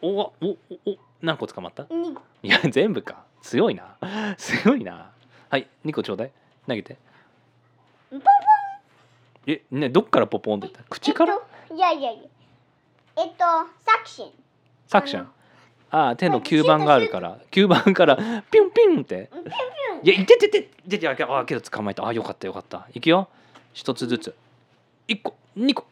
[0.02, 2.22] おおおお何個捕まった？2個。
[2.44, 3.24] いや全部か。
[3.42, 3.96] 強いな。
[4.38, 5.12] 強いな。
[5.50, 6.32] はい2個ちょうだい。
[6.68, 6.98] 投げて。
[8.12, 8.30] ポンポン。
[9.48, 10.84] えねどっからポポンって言った？
[10.90, 12.30] 口から、えっと、いやいやいや。
[13.18, 13.44] えっと
[13.86, 14.32] サクション
[14.88, 15.32] サクション
[15.90, 17.38] ああ手の吸盤があるから。
[17.52, 19.30] 吸盤からピュンピュンって。
[20.04, 22.06] いやいてててててああけど捕まえた。
[22.06, 22.88] あよかったよかった。
[22.94, 23.30] いくよ。
[23.74, 24.36] 一つずつ。
[25.08, 25.86] 一個二個。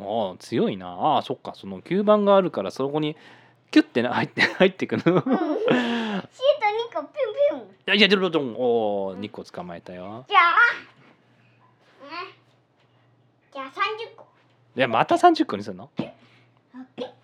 [0.00, 0.88] ああ強いな。
[0.88, 1.52] ああそっか。
[1.56, 3.16] その吸盤があるからそこに
[3.70, 5.02] キュッてな入って 入ってくの。
[5.02, 7.08] シート2個ピュン
[7.50, 7.60] ピュン。
[7.60, 10.24] いやいやどんどんおお2個捕まえたよ。
[10.28, 10.42] じゃあ
[12.04, 12.34] ね。
[13.52, 14.26] じゃあ30個。
[14.76, 15.90] いやまた30個にするの？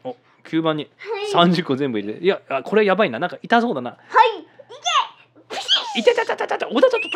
[0.02, 0.90] お吸盤に
[1.32, 1.48] はい。
[1.50, 3.18] 30個全部入れていやあこれやばいな。
[3.18, 3.90] なんか痛そうだな。
[3.90, 3.98] はい。
[5.96, 7.08] 痛い痛い痛い痛い痛い痛いおだとと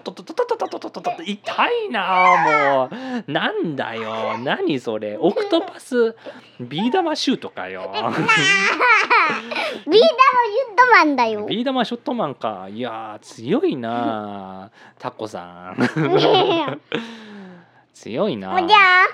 [0.00, 2.96] ととととととととととととと痛いなも
[3.26, 6.16] うなんだよ何それオクトパス
[6.60, 8.26] ビー玉シュートかよビーダムユッ
[10.76, 15.76] トマンだよビー玉ショットマンかいやー強いなタコさん
[17.94, 19.06] 強いなじゃあ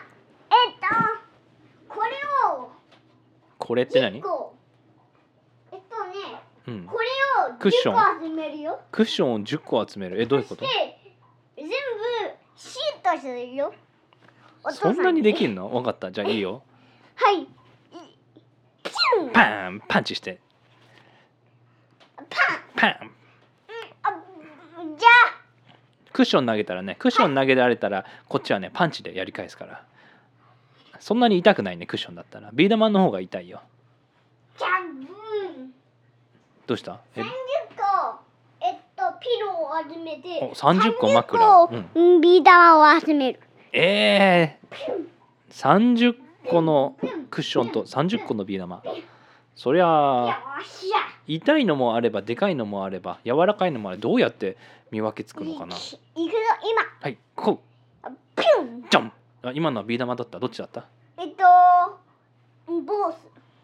[0.51, 2.13] えっとこれを
[3.69, 4.55] これって何？10個。
[5.73, 6.87] えっとねうん。
[6.87, 7.07] これ
[7.53, 7.95] をクッション。
[7.95, 8.81] 10個集めるよ。
[8.91, 10.23] クッションを10個集める。
[10.23, 10.65] えどういうこと？
[10.65, 11.73] 全部
[12.57, 13.75] シートするよ。
[14.71, 15.69] そんなにできるんの？
[15.69, 16.11] 分かった。
[16.11, 16.63] じゃあいいよ。
[17.17, 17.47] はい。
[19.35, 19.83] パン。
[19.87, 20.39] パンチして。
[22.75, 22.91] パン。
[24.03, 24.11] あ
[24.99, 25.39] じゃあ。
[26.15, 29.85] クッション投げたらねクッション投げられたらこっちはねパンチでやり返すから
[31.09, 32.51] そんなに痛くないねクッションだったら。
[32.53, 33.63] ビー玉の方が痛いよ。
[36.67, 37.01] どうした？
[37.17, 38.19] え？30個
[38.61, 41.43] えっとピローを集めてお30個枕。
[41.43, 42.21] 30個うん。
[42.21, 43.41] ビー玉を集める。
[43.73, 46.15] えー、30
[46.47, 46.95] 個の
[47.31, 48.83] クッションと30個のビー玉
[49.55, 50.43] そりよゃ。
[51.27, 54.59] 痛いのもあればでかいのもあれば柔らかいのもあれどうやって
[54.91, 55.75] 見分けつくのかな？
[55.75, 56.29] いくぞ今。
[57.01, 57.63] はいこ
[58.03, 58.81] あピュン。
[58.81, 59.11] うじゃん
[59.43, 60.39] あ今のはビー玉だった？
[60.39, 60.85] どっちだった？
[61.19, 61.43] えっと
[62.67, 63.17] ボス。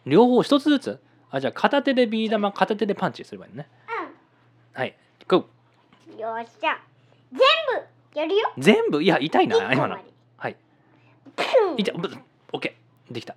[0.06, 1.00] 両方一つずつ？
[1.30, 3.68] あじゃあ片手でビー玉片手でパンチすればいいのね。
[4.72, 4.96] はい。
[5.28, 5.46] こう
[6.12, 6.78] うんよっしゃ。
[7.30, 7.40] 全
[8.12, 8.52] 部やるよ。
[8.58, 9.02] 全部？
[9.02, 9.98] いや痛いな1個今の。
[10.36, 10.56] はい。
[11.36, 11.76] ピュン。
[11.78, 11.94] 痛い。
[11.96, 12.10] ぶ
[12.52, 13.14] オッケー。
[13.14, 13.34] できた。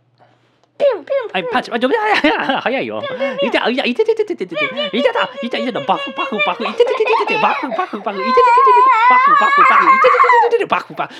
[0.77, 1.71] ピュンピュンはいパンチ。
[1.71, 2.87] あちょあいや早い。
[2.87, 3.01] よ。
[3.41, 4.55] 痛いいやいててててててて
[4.93, 11.13] 痛いた痛い痛いたバフバフバフいててててててバフバフバフいてててててバフバフバフいててててててバフバフ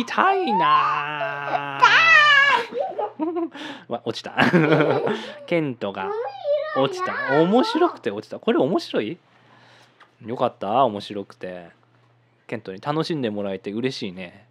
[0.00, 1.41] 痛いな
[3.88, 4.34] わ落ちた。
[5.46, 6.10] ケントが。
[6.76, 7.40] 落ちた。
[7.42, 8.38] 面白くて落ちた。
[8.38, 9.18] これ面白い？
[10.24, 10.84] よかった。
[10.84, 11.68] 面白くて。
[12.46, 14.46] ケントに楽しんでもらえて嬉しいね。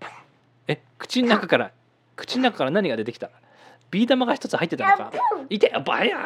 [0.68, 1.72] え口の中から
[2.16, 3.30] 口の中から何が出てきた？
[3.90, 5.12] ビー玉が一つ入ってたのか？
[5.50, 6.18] いてばや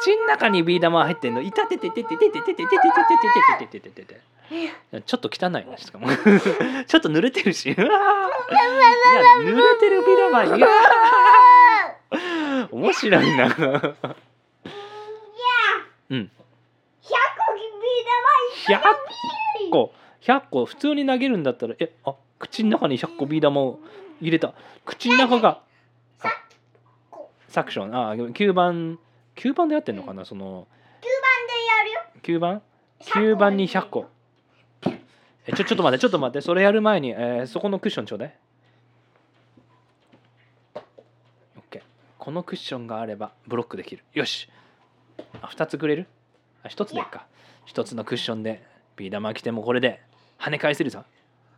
[0.00, 1.40] 口の中にビー玉入ってんの。
[1.42, 1.66] いた！
[1.66, 4.20] てててててててててててててててててて
[5.06, 6.08] ちょっと汚いなしかも。
[6.86, 7.70] ちょっと濡れてるし。
[7.72, 12.68] いや濡れてるビー玉いやー。
[12.74, 13.46] 面白いな。
[13.46, 13.50] うん。
[13.50, 13.56] 100
[16.10, 23.78] 個ビー100個100個普通に投げるんだったらえあ口の中に100個ビー玉を
[24.20, 24.52] 入れた。
[24.84, 25.62] 口の中が
[26.22, 26.28] あ
[27.48, 27.96] サクション。
[27.96, 28.98] あ吸盤
[29.34, 30.66] 吸盤でやってんのかなその。
[31.00, 31.10] 玉
[31.48, 32.00] でやるよ。
[32.22, 32.62] 吸盤？
[33.00, 34.06] 吸盤に100個
[35.46, 38.34] えちょちょっと待ってちょっと待ってそれやる前に、えーそこのクッションちょうだい。
[41.70, 41.80] OK
[42.18, 44.04] このクッションがあればブロックできる。
[44.14, 44.48] よし。
[45.40, 46.06] あ2つくれる？
[46.62, 47.26] あ1つでいいか。
[47.66, 48.62] 1つのクッションで
[48.96, 50.00] ビー玉来てもこれで
[50.38, 51.04] 跳ね返せるぞ。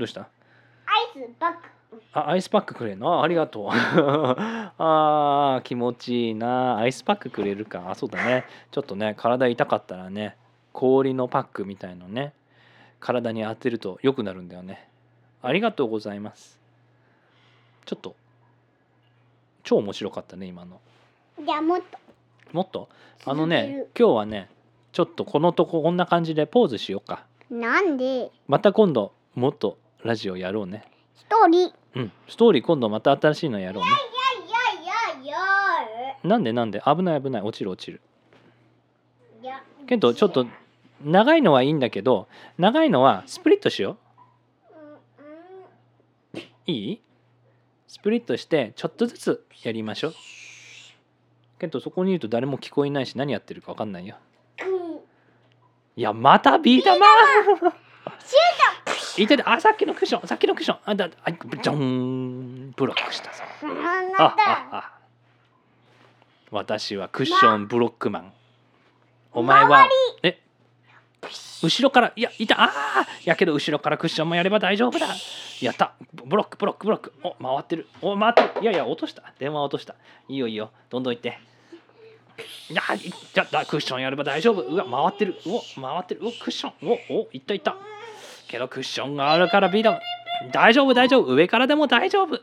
[0.00, 0.22] どうした？
[0.22, 0.28] アイ
[1.14, 1.58] スバッグ
[2.14, 3.20] あアイスパックくれるの？
[3.20, 3.68] あありがとう。
[3.70, 6.78] あー気持ちいいな。
[6.78, 7.90] アイスパックくれるか？
[7.90, 8.46] あそうだね。
[8.70, 10.36] ちょっとね体痛かったらね
[10.72, 12.32] 氷のパックみたいのね
[12.98, 14.88] 体に当てると良くなるんだよね。
[15.42, 16.58] ありがとうございます。
[17.84, 18.16] ちょっと
[19.64, 20.80] 超面白かったね今の。
[21.44, 21.98] じゃあもっと。
[22.52, 22.88] もっと？
[23.26, 24.48] あのね今日はね
[24.92, 27.26] ちょっとこのとここんな感じでポーズしようか。
[27.50, 28.30] なんで？
[28.48, 30.84] また今度もっとラジオやろうね。
[31.14, 32.12] 一人うん。
[32.28, 33.90] ストーリー今度また新しいのやろうね。
[33.90, 33.96] いや
[35.18, 35.38] いやいや
[36.22, 38.00] なんでなんで危ない危ない落ちる落ちる
[39.86, 40.46] けどちょっと
[41.02, 42.28] 長いのはいいんだけど
[42.58, 43.96] 長いのはスプリットしよ
[46.34, 47.00] ういい
[47.88, 50.14] スプリットしてちょっとずつやりましょう
[51.58, 54.16] けどそこにいると誰も聞こえないし何やってるか分かんないよ
[55.96, 57.04] いやまたビー玉
[59.22, 60.78] いただあさっきのクッションさっきのクッション。
[60.84, 62.72] あだあジョン。
[62.76, 63.42] ブロックしたぞ。
[63.62, 64.34] あだ。
[64.36, 64.92] ああ
[66.50, 68.32] 私はクッションブロックマン。
[69.32, 69.88] お前は
[70.22, 70.40] え？
[71.62, 72.62] 後ろからいやいた。
[72.62, 75.06] あーやけど後ろからクッションもやれば大丈夫だ。
[75.60, 75.92] やった。
[76.12, 77.12] ブロックブロックブロック。
[77.22, 77.86] お回ってる。
[78.00, 78.62] お回ってる。
[78.62, 79.34] いやいや落とした。
[79.38, 79.94] 電話落とした。
[80.28, 80.70] いいよいいよ。
[80.88, 81.38] どんどん行って。
[82.70, 84.62] いやいっちゃったクッションやれば大丈夫。
[84.62, 85.36] うわ回ってる。
[85.46, 86.26] お回ってる。
[86.26, 86.72] おクッション。
[87.10, 87.76] おおいったいった
[88.50, 90.00] けどクッションがあるからビーダ
[90.52, 91.34] 大丈夫大丈夫。
[91.34, 92.38] 上からでも大丈夫。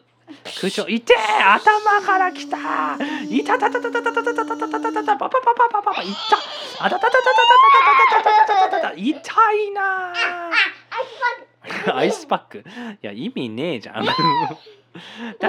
[0.60, 2.58] クッションいて頭からきた
[3.30, 6.10] いたたたたたたたたたたたたたたたパパパパパパパいっ
[6.78, 9.10] たあたたたたたたたたたたたたたた痛
[9.54, 10.14] いな
[11.94, 12.64] アイスパックい
[13.02, 14.12] や意味ねえじゃんだ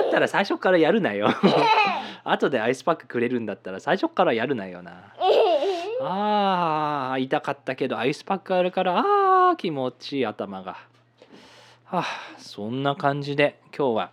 [0.01, 1.29] ったら最初からやるなよ
[2.25, 5.13] 後でアイスパックくれるんだったら最初からやるなよな
[6.01, 10.77] あー痛かったけどアイスパックあるからあー気持ちいい頭が。
[11.85, 12.07] はあ
[12.39, 14.11] そんな感じで今日は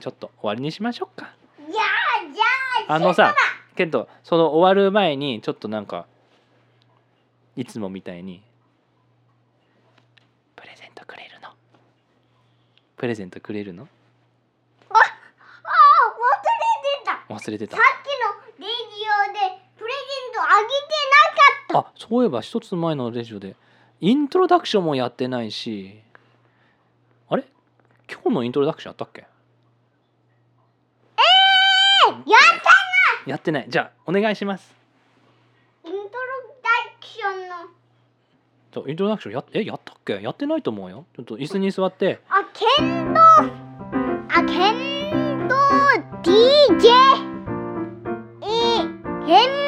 [0.00, 1.34] ちょっと終わりにしましょうか。
[1.58, 1.72] じゃあ
[2.32, 2.44] じゃ
[2.92, 3.34] ああのさ
[3.74, 6.06] けどその終わる前にちょっとなんか
[7.56, 8.42] いつもみたいに
[10.54, 11.48] プレゼントくれるの？
[12.96, 13.88] プレゼントくれるの？
[14.90, 15.18] ああ忘れ
[16.88, 17.34] てた。
[17.34, 17.76] 忘れてた。
[17.76, 18.72] さっきのレジ
[19.50, 19.57] オで
[20.38, 20.70] トあげて
[21.72, 23.56] なかっあそういえば一つ前のレジオで
[24.00, 26.00] イントロダクションもやってないし
[27.28, 27.44] あれ？
[28.10, 29.22] 今日のイントロダクションやったっけ？
[29.22, 29.28] た
[32.12, 32.18] やっ
[33.24, 33.66] たやってない。
[33.68, 34.74] じゃあお願いします。
[35.84, 36.02] イントロ
[36.62, 36.68] ダ
[37.00, 37.56] クションの。
[38.70, 40.22] ちょイントロダクションやえやったっけ？
[40.22, 41.04] やってないと思うよ。
[41.16, 42.20] ちょっと椅子に座って。
[42.30, 42.36] あ
[42.78, 43.48] 剣道あ
[44.46, 45.56] 剣道
[46.22, 46.88] DJ
[48.42, 48.46] え
[49.26, 49.67] 剣道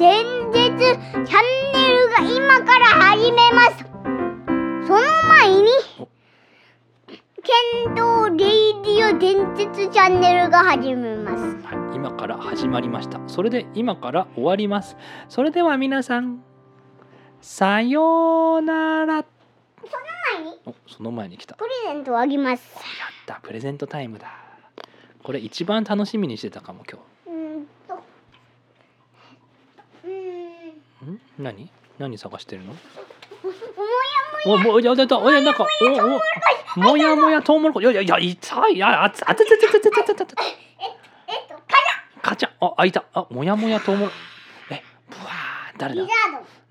[0.00, 1.44] 伝説チャン
[1.74, 3.84] ネルが今から始めます
[4.86, 6.08] その前にお
[7.84, 13.20] 剣道レディオ伝説チャンネルが始めますはい、今から始まりました。
[13.26, 14.96] それで今から終わります。
[15.28, 16.42] それでは皆さん、
[17.40, 19.24] さようなら。
[20.34, 21.54] 前におその前に来た。
[21.56, 24.32] プレゼントをあげますやった、プレゼントタイムだ。
[25.22, 27.94] これ一番楽しみにしてたかも今うーんと
[30.04, 30.72] うー
[31.04, 31.20] ん？
[31.38, 31.70] 何？
[31.98, 32.74] 何探してるの？
[34.46, 34.74] もやもや。
[34.74, 35.20] おいなんかお
[36.76, 37.84] おもやもやトウモロコシ。
[37.84, 40.34] いやいやいや痛いいやあつあつつつつつつつつ
[41.28, 41.54] えっと
[42.22, 42.50] カカチャ。
[42.60, 43.04] ああいた。
[43.12, 44.12] あもやもやトウモロ
[44.70, 46.02] えぶわー誰だ？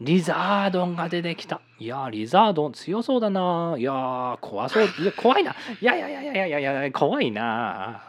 [0.01, 0.95] リザードン。
[0.95, 1.61] が出てきた。
[1.77, 3.75] いやーリザードン強そうだな。
[3.77, 4.84] いやー怖そう。
[4.84, 5.51] いや怖いな。
[5.82, 8.01] いやいやいやいやいやいやいや怖いな。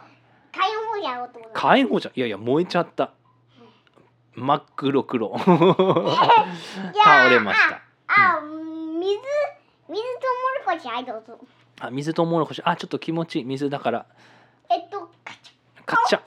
[0.51, 3.11] 火炎放射をと思う火炎放射いやいや燃えちゃった。
[4.35, 5.37] 真っ黒黒。
[5.37, 5.45] 倒
[7.29, 7.75] れました。
[8.07, 8.51] あ、あ水
[9.09, 9.21] 水
[9.89, 11.37] とうもろこしはいどうぞ
[11.79, 14.05] あ水とうもろこしあちょっと気持ちいい水だから。
[14.69, 15.51] えっとカチ
[15.85, 16.21] カッチャ。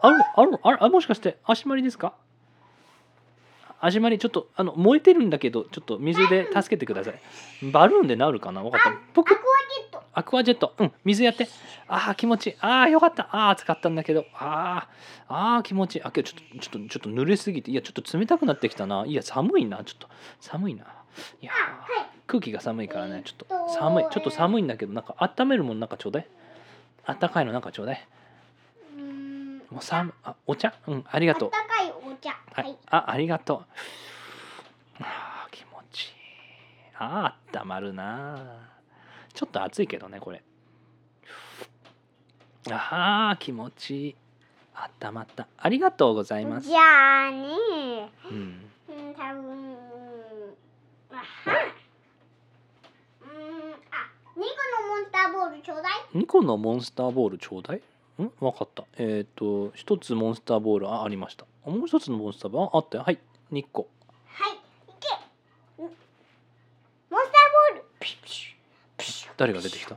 [0.00, 2.14] あるあるあるあもしかして足まりですか？
[3.80, 7.20] 足まりちょっとあの燃えてるんだけどちょっと水で助けてください。
[7.62, 8.62] バルーンで治るかな？
[8.62, 8.90] わかった？
[8.90, 11.48] ャ僕アクアジェットアクアジェット、うん、水やって。
[11.86, 12.56] ああ、気持ちいい。
[12.60, 13.28] ああ、よかった。
[13.34, 14.26] ああ、使ったんだけど。
[14.34, 14.88] あ
[15.28, 16.02] あ、ああ、気持ちいい。
[16.02, 19.04] あ、けどちょっと、ちょっと、ちょっと濡れすぎて、いや、ちょっと冷たくなってきたな。
[19.06, 19.84] いや、寒いな。
[19.84, 20.08] ちょっと、
[20.40, 20.84] 寒いな。
[21.40, 21.54] いやー、
[22.26, 23.46] 空気が寒いからね、ちょっと
[23.78, 24.04] 寒い。
[24.10, 26.26] ちょっと寒いんだけど、なんか温めるもんなんかちょうだい。
[27.06, 28.06] あったかいのなんかちょうだい。
[29.70, 30.74] もう寒あ、お茶？
[30.86, 31.50] うん、ありがとう。
[32.26, 35.02] あったかいお茶ははいい、あ、ありがとう。
[35.02, 36.10] ああ、気持ちいい。
[36.98, 38.68] ああ、あったまるな。
[39.34, 40.42] ちょっと暑いけどね、これ。
[42.70, 44.16] ああ、気持ちいい。
[44.74, 45.46] あったまった。
[45.56, 46.68] ありがとうございます。
[46.68, 48.38] じゃあねうん。
[48.88, 49.76] うん多分
[51.10, 51.22] あは
[53.22, 57.82] うんあ2個のモンスターボールちょうだい2個のモンスターボールちょうだい？
[58.24, 58.32] ん？
[58.40, 58.84] わかった。
[58.98, 61.46] えっ、と、1つモンスターボールあありました。
[61.64, 63.04] もう1つのモンスターボールああったよ。
[63.04, 63.18] はい、
[63.52, 63.88] 2個。
[64.26, 64.58] はいい
[65.00, 65.08] け
[65.78, 65.94] うんモンス
[67.10, 67.20] ター
[67.74, 68.56] ボールピシュピシュ
[68.96, 69.96] ピシュ誰が出てきた？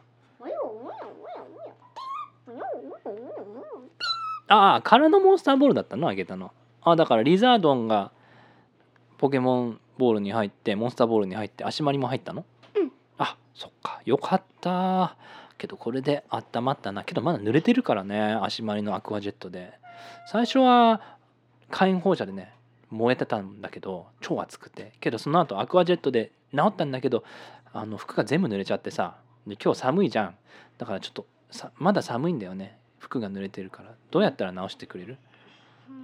[4.47, 6.51] ああ、空のモンスターボールだったのあげたの。
[6.83, 8.11] あだからリザードンが
[9.17, 12.43] ポケモンボールに入ってモンスターボールに入って足まりも入ったの
[12.75, 15.15] うんあそっかよかった
[15.61, 17.03] けどこれで温まったな。
[17.03, 18.33] けどまだ濡れてるからね。
[18.41, 19.73] 足まりのアクアジェットで。
[20.25, 21.01] 最初は
[21.69, 22.51] 火炎放射でね
[22.89, 24.93] 燃えてたんだけど超熱くて。
[24.99, 27.23] けどその後アクアジェットで治ったんだけど
[27.73, 29.17] あの服が全部濡れちゃってさ。
[29.45, 30.35] で今日寒いじゃん。
[30.79, 32.79] だからちょっとさまだ寒いんだよね。
[32.97, 33.93] 服が濡れてるから。
[34.09, 35.17] どうやったら直してくれる？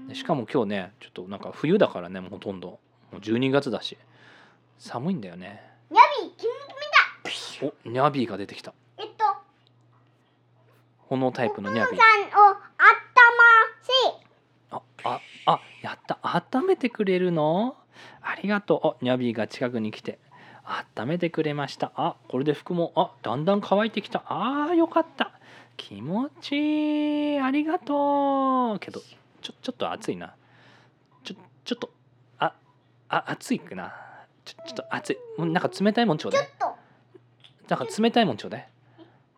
[0.08, 2.80] でしかも今日ねちょっとなんか冬だからねもうほとんど。
[3.12, 3.98] もう12月だし。
[4.78, 5.64] 寒いんだよね。
[5.90, 8.72] ニャビ君おニャビーが出てきた。
[8.72, 8.87] えっと
[11.10, 12.70] 炎タイプのニャビーさんをあった
[13.32, 13.44] ま
[13.82, 13.92] せ
[14.72, 16.20] あああやった。
[16.22, 17.76] 温めてくれるの？
[18.22, 18.88] ありがとう。
[18.88, 20.20] おニャビーが近くに来て。
[20.98, 21.94] 温めてくれました。
[21.96, 24.24] あこれで服もあだんだん乾いてきた。
[24.28, 25.32] あーよかった。
[25.78, 27.40] 気持ちいい。
[27.40, 28.80] ありがとう。
[28.80, 29.00] けど
[29.42, 30.36] ちょちょっと暑いな。
[31.24, 31.90] ちょちょっと
[32.40, 32.54] あ
[33.08, 33.94] あ暑いかな。
[34.44, 35.18] ちょちょっと暑い。
[35.38, 36.50] なんか冷たいもんちょうだい。
[37.70, 38.70] なんか冷たいもんちょうだい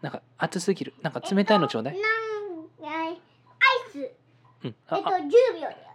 [0.02, 0.94] なんか暑すぎる。
[1.02, 2.04] なんか冷たいのちょうだい、なん
[2.90, 3.20] アイ
[3.92, 4.12] ス。
[4.64, 5.90] うん、えっとあ10秒で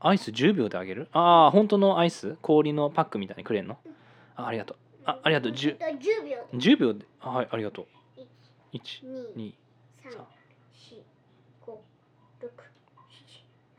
[0.00, 1.08] アイス？10秒であげる？
[1.12, 2.36] ああ本当のアイス？
[2.42, 3.78] 氷のパックみたいにくれんの？
[4.36, 4.76] あありがとう。
[5.06, 5.52] あありがとう。
[5.52, 5.88] えっ 10, と10
[6.24, 6.58] 秒で。
[6.58, 7.06] 10秒で？
[7.20, 7.86] あはいありがとう。
[8.74, 8.80] 1 1
[9.36, 9.54] 2 2
[10.02, 10.14] 3 4
[11.64, 12.50] 5 6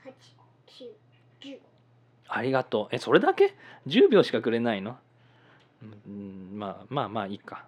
[0.06, 0.14] 7 8
[1.42, 1.60] 9 10
[2.28, 2.88] ありがとう。
[2.96, 3.54] えそれだけ
[3.88, 4.98] ？10秒しかくれないの？
[5.84, 7.66] うんまあまあまあいいか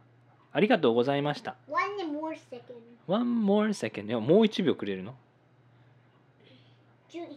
[0.54, 1.56] ありがとうございました。
[1.70, 1.82] One
[2.12, 2.62] more second.
[3.08, 4.08] One more second.
[4.08, 5.16] いやもう1秒くれるの
[7.10, 7.28] ？11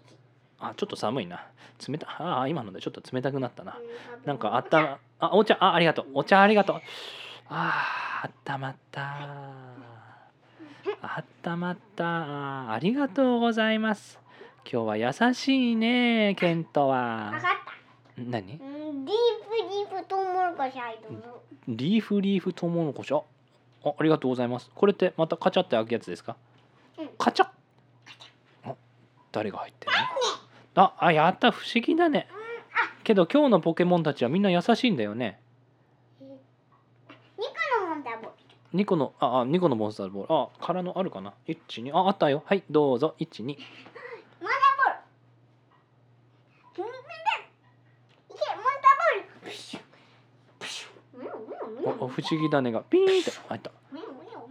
[0.61, 1.47] あちょっと寒いな。
[1.89, 3.77] 冷たああ今のでちょっと冷たくなったな。
[3.79, 3.83] う
[4.25, 6.07] んなんかあったまあお茶あありがとう。
[6.15, 6.81] お茶ありがとう。
[7.49, 9.01] あーあったまった。
[11.03, 12.73] あったまった。
[12.73, 14.19] ありがとうございます。
[14.71, 17.33] 今日は優しいねケントは。
[18.19, 18.61] 何？
[18.61, 19.14] うんディープ
[19.90, 23.12] ディープトウモロコシ入るぞリーフリーフトウモロコシ？
[23.14, 23.22] あ
[23.84, 24.70] あありがとうございます。
[24.74, 26.36] これってまたカチャって開くやつですか？
[26.98, 27.09] うん。
[27.18, 27.46] カチャ？
[28.64, 28.74] あ
[29.32, 29.92] 誰が入ってる
[30.74, 30.82] の？
[30.82, 32.28] ああやった不思議だね。
[33.05, 35.40] けど今日のポケモンたちはみんな優しいんだよね。
[36.20, 36.26] ニ
[37.38, 37.44] コ
[37.82, 38.30] のモンタボ
[38.74, 40.34] 2個のああ2個のモンスターボール。
[40.34, 42.42] あ空のあるかな？12ああったよ。
[42.46, 43.14] はいどうぞ。
[43.18, 47.03] 12モンタボール君みんない
[48.28, 49.80] けモンタボールプシュ
[50.59, 53.70] プシュうんうんうんお不思議だねがピーンって入った。
[53.93, 54.05] うんうん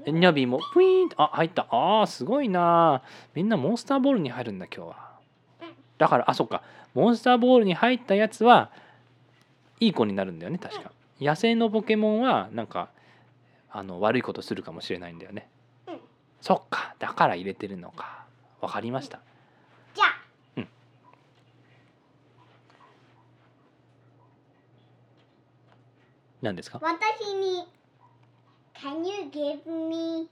[0.06, 1.68] えニャビーもプイーンってあ入った。
[1.70, 3.02] あーすごいな。
[3.36, 5.10] みんなモンスターボールに入るんだ今日は。
[5.98, 6.64] だからあそっか。
[6.94, 8.72] モンスターボールに入ったやつは
[9.82, 10.92] いい子になるんだよね確か。
[11.20, 12.90] 野生のポケモンはなんか
[13.70, 15.50] あの悪いことするかもしれないんだよね。
[16.40, 16.96] そっか。
[17.00, 18.24] だから入れてるのか。
[18.62, 19.20] わかりました
[19.96, 20.20] じゃあ
[26.42, 27.68] 何ですか私に
[28.74, 30.30] Can you give me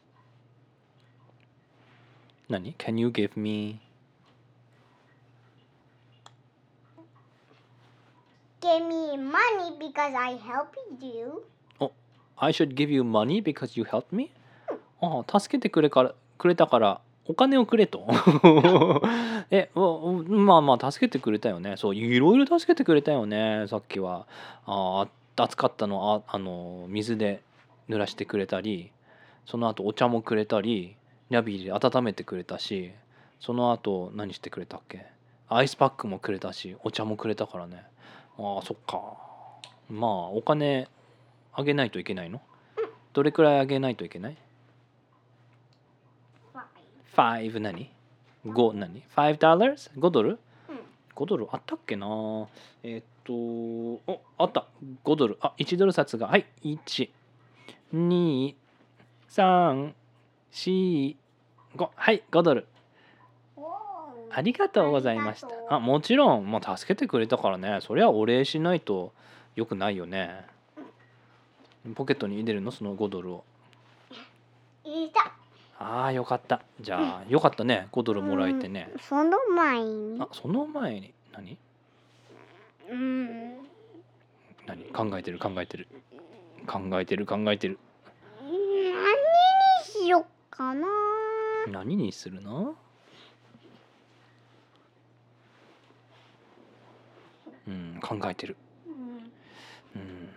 [2.49, 3.79] 何 Can you give me
[8.61, 11.43] give me money because I helped you
[12.39, 14.31] I should give you money because you helped me?
[15.01, 18.07] ああ助けてくれからくれたからお金をくれと
[19.51, 24.25] えまあまあ助けてくれたよねそういろいろ助けてくれたよねさっきは
[24.65, 25.07] ああ
[25.43, 27.41] 暑かったのああの水で
[27.89, 28.91] 濡らしてくれたり
[29.45, 30.95] その後お茶もくれたり
[31.29, 32.91] ニャビーで温めてくれたし
[33.39, 35.05] その後何してくれたっけ？
[35.49, 37.83] アイスパックもくれたしお茶もくれたからね
[38.37, 39.15] ああそっか
[39.89, 40.87] まあお金
[41.53, 42.41] あげないといけないの？
[43.13, 44.37] どれくらいあげないといけない
[47.15, 47.89] ？Fine ?5 何
[48.45, 49.91] ?5 何 ?5 dollars?
[49.97, 50.39] 5ドル？
[50.69, 50.79] うん
[51.15, 51.47] ?5 ドル？
[51.51, 52.05] あったっけな
[52.83, 54.65] えーっとおあった。
[55.03, 55.37] 5ドル。
[55.41, 56.27] あ1ドル札が。
[56.27, 56.45] はい。
[56.63, 57.09] 1
[57.93, 58.55] 2
[59.29, 59.93] 3
[60.53, 61.15] 4
[61.75, 62.23] 5はい。
[62.31, 62.65] 5ドル。
[64.29, 65.49] ありがとうございました。
[65.69, 67.79] あもちろん、まあ、助けてくれたからね。
[67.81, 69.11] そりゃお礼しないと
[69.55, 70.45] よくないよね。
[71.95, 72.71] ポケットに入れるの？
[72.71, 73.43] その5ドルを。
[74.83, 75.33] 入れた。
[75.79, 76.61] ああよかった。
[76.81, 77.87] じゃあよかったね。
[77.91, 78.91] 5ドルもらえてね。
[79.01, 80.21] その前に。
[80.21, 81.13] あその前に。
[81.33, 81.57] 何？
[82.89, 83.57] うん。
[84.65, 84.83] 何？
[84.93, 85.39] 考えてる？
[85.39, 85.87] 考えてる？
[86.65, 87.25] 考えてる？
[87.25, 87.79] 考えてる？
[88.41, 88.57] 何に
[89.83, 90.87] しよっかな？
[91.67, 92.75] 何にするの？
[97.67, 98.55] うん考えてる。
[98.85, 100.01] うん。
[100.01, 100.29] うん。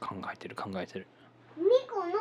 [0.00, 0.54] 考えてる？
[0.54, 1.06] 考えてる。
[1.56, 2.12] ニコの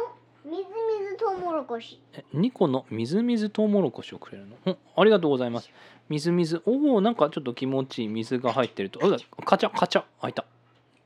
[0.43, 0.63] みずみ
[1.07, 4.55] ずとうもろこしえ2個のみずみずとうもろこしをくれるの？
[4.65, 5.69] うんありがとうございます。
[6.09, 8.99] みずみずおおなんかちょっと気持ちいい水が入ってると。
[9.03, 9.09] あ
[9.45, 10.03] カチャカチャ。
[10.21, 10.45] 開いた。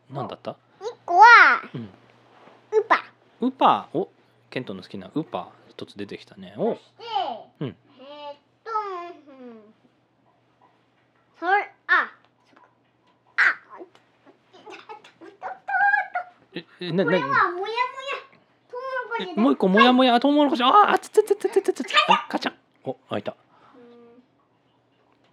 [0.09, 0.55] なんだった？
[0.81, 1.23] 一個は
[1.73, 1.81] うん。
[1.81, 3.03] ウパ。
[3.41, 3.89] ウパ？
[3.93, 4.07] お
[4.49, 5.49] ケントの好きなウパ。
[5.69, 6.53] 一つ出てきたね。
[6.57, 6.75] お。
[6.75, 7.03] そして、
[7.59, 7.67] うん。
[7.67, 8.71] えーっと、
[9.31, 9.59] うん、
[11.39, 12.11] それあ
[13.37, 13.79] あ
[16.53, 17.73] ええななこれはもやもや
[19.35, 20.19] もう一個もやもや。
[20.19, 22.53] とうもろこしあーあつつつつつつつつあカチャ
[22.83, 23.35] お開いた。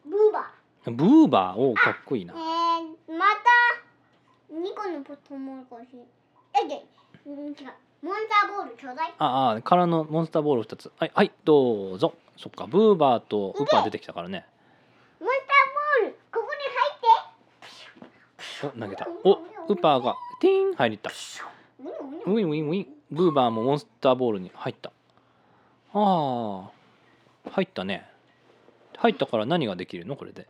[0.05, 0.51] うんブーバ
[0.85, 1.59] ブーバー。
[1.59, 2.35] おかっこいいな。
[2.35, 3.41] ーえー、また
[4.51, 5.87] 二個のとうもろこし
[6.64, 6.85] えで、
[7.24, 9.14] モンスターボールちょうだい。
[9.18, 10.93] ああ空のモンスターボール2つ。
[10.99, 12.14] はいはいどうぞ。
[12.37, 14.47] そっかブーバーとウパー出てきたからね。
[15.20, 16.61] モンスターボールここに
[18.70, 18.76] 入って。
[18.76, 19.09] お投げた。
[19.24, 21.11] おウパーがティーン入りた
[22.26, 22.87] ウィンウィンウィン。
[23.11, 24.91] ブーバーもモンスターボールに入った。
[25.93, 26.70] あ
[27.45, 28.09] あ入ったね。
[28.97, 30.16] 入ったから何ができるの？
[30.16, 30.47] これで。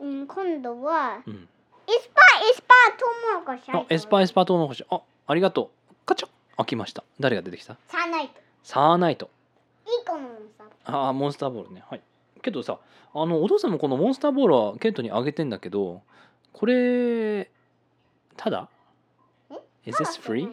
[0.00, 1.48] うん、今度はうん。
[1.88, 4.84] エスパーエスパートウモロコシあエスパーエスパートウモロコシ。
[4.90, 5.94] あありがとう。
[6.04, 6.28] カチャ。
[6.56, 7.04] 開きました。
[7.20, 7.76] 誰が出てきた？
[7.88, 8.34] サーナイト。
[8.64, 9.30] サーナイト。
[9.86, 10.28] いい子の
[10.58, 10.64] さ。
[10.84, 11.82] ああモンスターボールね。
[11.88, 12.02] はい。
[12.42, 12.78] けどさ
[13.14, 16.02] あのお父さんもこのモンスターボールはケントにあげてんだけど
[16.52, 17.50] これ
[18.36, 18.68] ただ？
[18.70, 18.75] え
[19.86, 20.48] Is this free?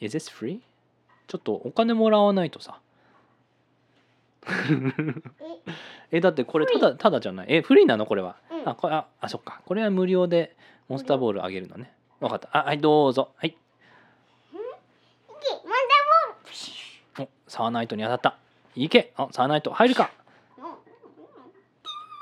[0.00, 0.60] Is this free?
[1.26, 2.80] ちょっとお金もらわないとさ。
[6.10, 7.46] え えだってこれただただじゃない。
[7.50, 8.36] えフリーなのこれは？
[8.50, 8.68] うん。
[8.68, 9.60] あこれああそっか。
[9.66, 10.56] これは無料で
[10.88, 11.92] モンスターボールあげるのね。
[12.20, 12.48] わかった。
[12.52, 13.32] あはいどうぞ。
[13.36, 13.56] はい。
[17.18, 18.38] おサーナイトに当たった。
[18.74, 19.12] いけ。
[19.16, 20.10] あサーナイト入るか。
[20.56, 20.64] うん。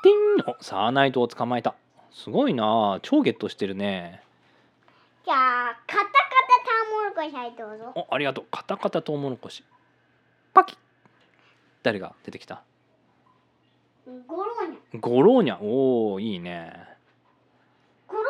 [0.03, 0.55] ティン。
[0.59, 1.75] おサーナイトを捕まえた。
[2.11, 2.99] すごいな。
[3.03, 4.23] 超ゲットしてるね
[5.27, 6.13] じゃあカタカタ
[6.63, 7.93] トウモロコシはいどうぞ。
[7.97, 8.45] おありがとう。
[8.49, 9.65] カタカタトウモロコシ。
[10.55, 10.75] パキ。
[10.75, 10.79] ッ
[11.83, 12.63] 誰が出てきた？
[14.29, 15.01] ゴローニャ。
[15.01, 15.59] ゴローニャ。
[15.61, 16.73] おおいいね。
[18.07, 18.25] ゴロン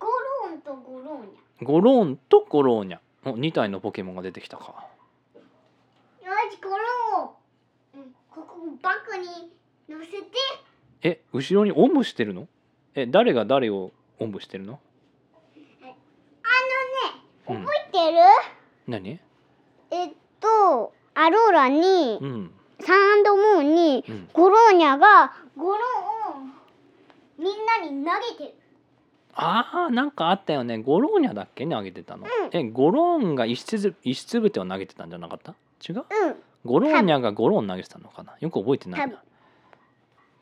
[0.00, 0.08] ゴ
[0.50, 1.28] ロンとゴローニ
[1.62, 2.98] ゴローンとゴローニャ。
[3.24, 4.88] お2体のポケモンが出てきたか。
[6.24, 9.52] ャよしゴロンうんここバッグに
[9.88, 10.26] 乗せて。
[11.02, 12.48] え後ろにおんぶしてるの？
[12.96, 14.80] え誰が誰をおんぶしてるの？
[17.46, 18.18] 覚えてる、
[18.86, 19.20] 何？
[19.90, 22.50] えっとアローラにうん。
[22.80, 24.28] サンドムーンにうん。
[24.32, 26.46] ゴローニャがゴロンを
[27.38, 28.54] みんなに投げてる。
[29.34, 30.78] あーなんかあったよね。
[30.78, 32.56] ゴローニャだっけにあげてたの、うん。
[32.56, 35.54] えゴローンが石つぶ石つぶてを投げてたんじゃなかった？
[35.86, 35.98] 違う？
[35.98, 36.04] うん。
[36.64, 38.36] ゴローニャがゴローン投げてたのかな？
[38.40, 39.22] よく覚えてないな。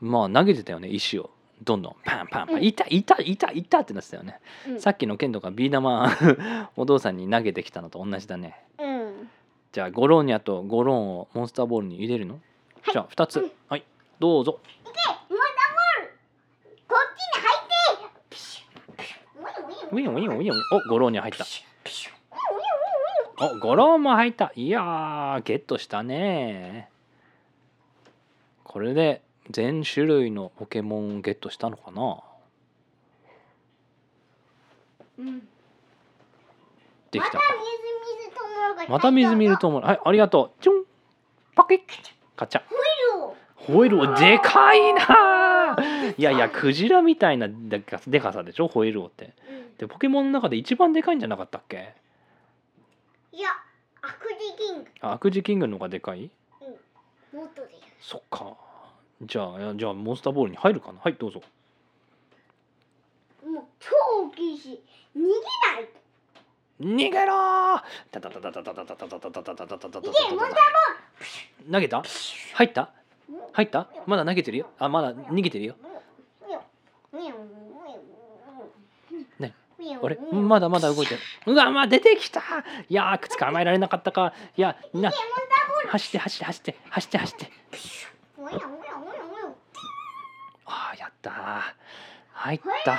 [0.01, 1.30] まあ投げてたよね石を
[1.63, 2.65] どんどんパンパンパン、うん。
[2.65, 4.81] いたいたいたいたってなってたよね、うん。
[4.81, 6.11] さっきのケントがビー玉
[6.77, 8.65] お父さんに投げてきたのと同じだね。
[8.79, 9.31] うん。
[9.73, 12.93] じゃあゴローニャとゴローンをモンスターボールに入れるの、はい。
[12.93, 13.53] じゃあ2つ、うん。
[13.69, 13.85] はい。
[14.19, 14.61] どうぞ。
[14.65, 14.91] いけ。
[14.91, 14.97] モンス
[15.29, 16.13] ターボール。
[16.89, 17.69] こっちに入っ
[18.29, 18.41] て。
[19.93, 20.29] ウィンウィン。
[20.29, 21.45] ウィンウィンおゴローニャ入った。
[23.43, 24.53] おゴローンも入った。
[24.55, 26.91] いやーゲットしたね
[28.65, 32.20] これで全種類のポケモンゲットしたのかな？
[35.18, 35.40] うん。
[37.11, 37.30] できた。
[37.32, 37.40] か
[38.88, 40.62] また水見ると思うはいありがとう。
[40.62, 40.84] チュン。
[41.55, 41.80] パキッ。
[42.36, 42.62] カチャ。
[42.66, 45.76] ホイールをホイールをでかいな。
[45.78, 48.68] ー いやいやクジラみたいなでかでかさでしょ？
[48.68, 49.34] ホイールをって。
[49.48, 49.76] うん。
[49.76, 51.94] でポケモンの中で一番でかいんじゃなかったっけ？
[53.32, 53.51] いや
[54.03, 54.90] アクジキング。
[55.01, 56.30] あアクジキングの方がでかい？
[57.32, 57.70] もっとで
[58.01, 58.57] そっか
[59.23, 61.01] じゃあじゃあモンスターボールに入るかな？
[61.03, 61.43] はいどうぞ。
[63.47, 63.91] もう超
[64.27, 64.81] 大きいし
[65.16, 65.33] 逃げな
[65.81, 65.87] い。
[65.87, 66.01] と
[66.81, 67.83] 逃げろー！
[68.11, 72.03] タタタタタタタタタタタタタタタタタタタいけモンスター投げた
[72.55, 72.91] 入った
[73.53, 75.75] 入ったまだ投げてるよあまだ逃げてるよ
[79.39, 79.55] ね
[80.03, 82.41] あれまだまだ動いてるうわまあ出てきた
[82.89, 85.12] いやー捕まえられなかったかいやな
[85.89, 87.51] 走って走って走って走って走って
[90.64, 91.31] あーやった。
[91.31, 91.35] ー
[92.33, 92.93] 入った。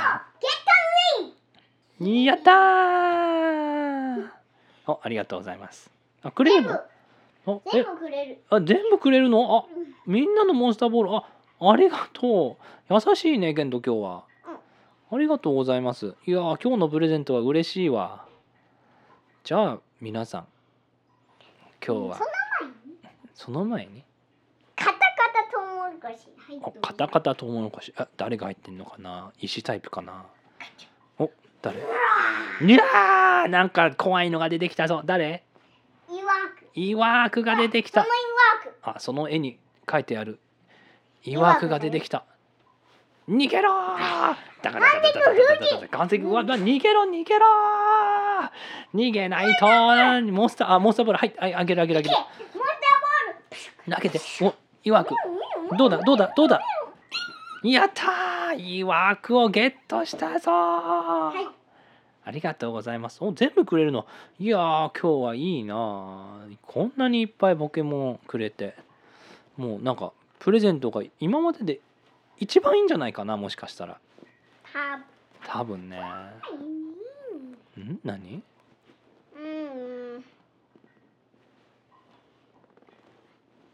[1.99, 4.27] やったー。
[4.87, 5.91] おありがとうございます。
[6.23, 6.81] あくれるのあ
[7.73, 7.83] え？
[7.83, 8.39] 全部くれる。
[8.49, 9.57] あ全部くれるの？
[9.57, 9.65] あ
[10.05, 11.15] みんなのモンスターボール。
[11.15, 11.25] あ
[11.71, 12.57] ありがと
[12.89, 12.93] う。
[12.93, 14.23] 優しいねケント今日は、
[15.11, 16.15] ありがとうございます。
[16.25, 18.25] いやー今日のプレゼントは嬉しいわ。
[19.43, 20.47] じゃあ皆さん。
[21.85, 22.19] 今日は。
[23.33, 23.91] その前に？
[23.91, 24.10] カタカ
[26.01, 27.93] タトウモロコシ入っておカタカタトウモロコシ。
[27.95, 29.31] あ誰が入ってんのかな？
[29.39, 30.25] 石タイプかな？
[31.19, 31.29] お
[31.61, 31.77] 誰？
[31.77, 31.81] い
[32.69, 33.47] やー！
[33.49, 35.03] なんか怖いのが出てきたぞ。
[35.05, 35.43] 誰？
[36.75, 38.03] 曰くが出てきた。
[38.03, 40.39] その曰くあその絵に書いてある。
[41.23, 42.25] 曰くが出てきた。
[43.29, 44.35] 逃げろー！
[44.63, 44.87] だからだ
[45.93, 48.97] 岩石うわ逃げろ逃げろー！
[48.97, 49.67] 逃げないと
[50.31, 51.19] モンスターあモンスターボール。
[51.19, 52.15] はいはいあげるあげるあげる。
[52.15, 52.61] モンスター
[53.85, 53.95] ボール。
[53.95, 54.19] 投げて。
[54.41, 55.13] お曰く
[55.77, 55.97] どうだ？
[55.99, 56.33] どうだ？
[56.35, 56.61] どうだ？
[57.63, 61.47] やったいい枠をゲットしたぞ、はい、
[62.25, 63.23] ありがとうございます。
[63.23, 64.05] お全部くれるの？
[64.39, 68.75] いや今日はいいなこんなにいっぱいポケモンくれて。
[69.57, 71.79] もうなんかプレゼントが今までで
[72.39, 73.37] 一番いいんじゃないかな？
[73.37, 73.99] もしかしたら。
[75.45, 75.99] 多分ね。
[75.99, 76.01] ん？
[78.03, 78.41] 何？
[79.35, 79.41] うん。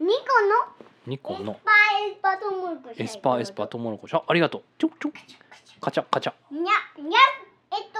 [0.00, 0.87] 個の？
[1.08, 1.58] 二個の。
[2.96, 4.14] エスパーエスパートウモロコシ。
[4.14, 4.62] あありがとう。
[4.78, 5.10] ちょちょ
[5.80, 6.34] カチャカチャ。
[6.50, 6.62] にゃ
[7.02, 7.18] にゃ
[7.72, 7.98] えっと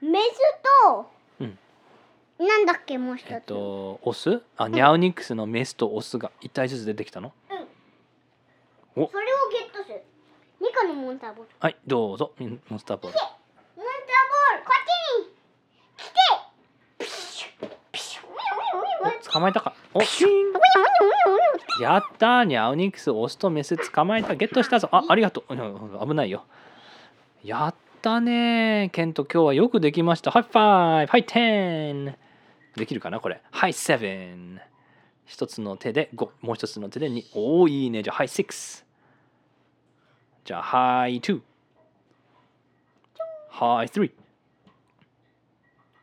[0.00, 0.38] メス
[0.86, 1.10] と、
[1.40, 1.58] うん、
[2.38, 3.30] なんだっけもう一つ。
[3.30, 4.40] えっとオス？
[4.56, 7.32] あニャオニクスのメスとオスが一体ずつ出てきたの、
[8.96, 9.08] うん、お。
[9.10, 10.02] それをゲットする。
[10.60, 11.50] 2個のモンスターボール。
[11.58, 12.32] はいどうぞ。
[12.38, 13.18] モンスターボール。
[13.18, 13.34] モンス
[13.76, 14.64] ターボール。
[14.64, 14.84] こっ
[15.24, 15.29] ちに。
[19.30, 19.74] 捕まえたか？
[19.94, 20.00] お、
[21.80, 24.34] やったーニャオニクスオスとメス捕まえた。
[24.34, 24.88] ゲットしたぞ。
[24.92, 25.54] あありがとう。
[25.54, 26.44] うん危ないよ。
[27.44, 28.94] やったねー。
[28.94, 30.30] ケント今日はよくできました。
[30.30, 31.10] High five。
[31.12, 32.14] High 10
[32.76, 33.40] できるかなこれ？
[33.50, 34.58] はい7
[35.26, 38.02] 一つの手で5もう一つの手で2おおいいね。
[38.02, 38.82] じゃあはい6
[40.44, 41.40] じゃあはい2
[43.48, 44.10] はい3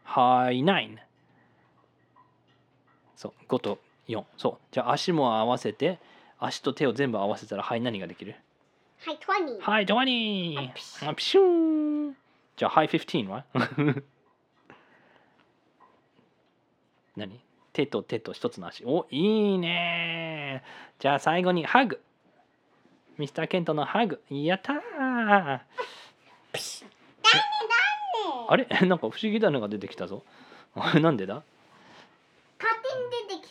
[0.05, 1.06] はい9
[3.17, 4.57] そう5と4そう。
[4.71, 5.99] じゃあ足も合わせて
[6.39, 8.35] 足と手を全部合わせたらはい何ができる？
[9.05, 12.09] はい20はい20あピシュー。
[12.11, 12.15] ン。
[12.55, 13.43] じゃあはい15は？
[17.17, 17.39] 何？
[17.73, 18.83] 手と手と一つの足。
[18.85, 20.63] おいいね。
[20.99, 21.99] ーじゃあ最後にハグ。
[23.17, 24.21] ミスターケントのハグ。
[24.29, 25.59] やったー。
[28.49, 28.65] あれ？
[28.87, 30.23] なんか不思議なのが出てきたぞ。
[30.75, 31.43] あれなんでだ？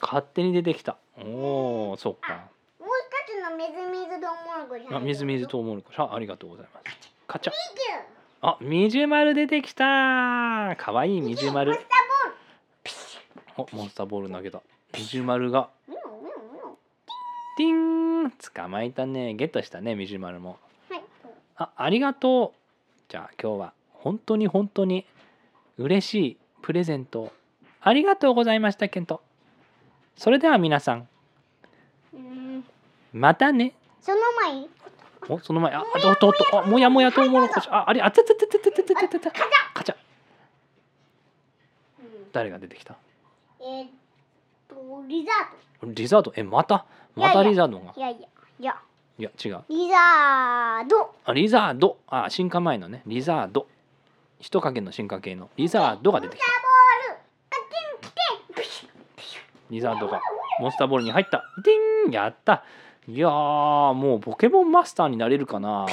[0.07, 0.98] 勝手に出てきた。
[1.18, 2.44] おおそっか。
[2.78, 6.86] もう一つのみずみずとうもろこしあみずみずとうもろこしあありがとうございます。
[7.26, 7.52] カチャ。
[7.52, 7.59] ミ
[8.42, 11.72] あみじゅまる出てきたかわいいみじゅまる。
[11.72, 12.34] モンスターボール。
[12.84, 13.18] ピシ
[13.57, 14.62] おモンスターボール投げた。
[14.96, 15.70] みじゅまるが。
[17.57, 18.30] ティン。
[18.30, 19.34] 捕まえたね。
[19.34, 20.59] ゲットしたねみじゅまるも。
[20.88, 21.02] はい。
[21.57, 22.59] あありがとう。
[23.09, 25.04] じゃあ今日は本当に本当に
[25.78, 27.22] 嬉しいプレゼント。
[27.22, 27.32] を
[27.80, 29.22] ありがとうございましたケント
[30.17, 31.09] それでは皆さん
[32.14, 32.64] うん。
[33.12, 33.75] またね。
[34.01, 34.55] その前？
[34.55, 34.69] に
[35.29, 35.75] おその前。
[35.75, 39.43] ああとととあもやもやとうもろこしああれあつつつつつつつつつカチャ。
[39.75, 39.97] カチャ。
[42.01, 42.33] うん。
[42.33, 42.97] 誰が出てきた？
[43.61, 43.89] えーっ
[44.69, 46.87] とリザーリザードえまた？
[47.14, 47.93] またリザードが？
[47.95, 48.19] ドいやいや
[48.61, 48.77] いや。
[49.19, 49.64] いや違う。
[49.69, 51.14] リザード。
[51.25, 51.99] あリザード。
[52.07, 53.03] あ進化前のね。
[53.07, 53.67] リザード。
[54.41, 55.49] 一影の進化系の。
[55.57, 56.47] リザードが出てきた
[59.71, 60.21] 2三とか
[60.61, 61.45] モンスターボールに入った。
[61.62, 62.64] ディンやった。
[63.09, 65.87] いやもうポケモンマスターになれるかな。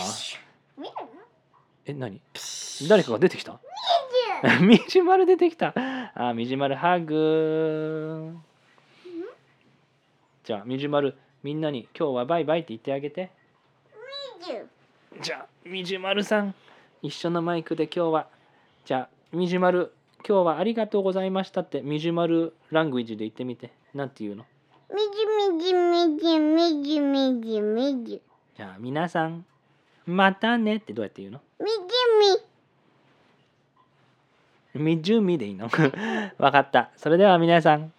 [1.86, 2.22] え何？
[2.88, 3.60] 誰かが出てきた？
[4.62, 5.74] みじまる出てきた。
[6.16, 8.36] あみじまるハグ
[10.44, 13.32] じゃあみじまるみんなに今日はバイバイって言ってあげて。
[15.22, 16.56] じゃあみじまるさん
[17.02, 18.28] 一緒のマイクで今日は。
[18.86, 19.94] じゃあみじまる
[20.28, 23.72] 今日はありがとうございましたってみじまるラングイジで言ってみて。
[23.94, 24.46] なんて言うの？
[24.94, 25.26] みじ
[25.58, 28.22] みじみじみじみじみじ。
[28.56, 29.46] じゃあ皆さん
[30.06, 31.42] またねってどうやって言うの？
[31.60, 31.66] み
[34.76, 35.02] じみ。
[35.04, 35.70] じゅみでいいの？
[36.40, 36.90] わかった。
[36.96, 37.92] それでは皆さん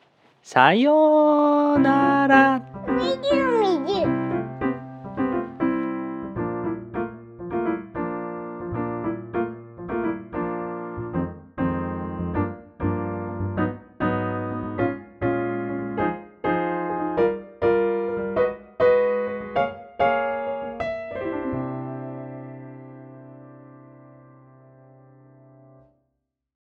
[0.43, 2.61] さようなら。
[2.89, 4.24] みみじみじ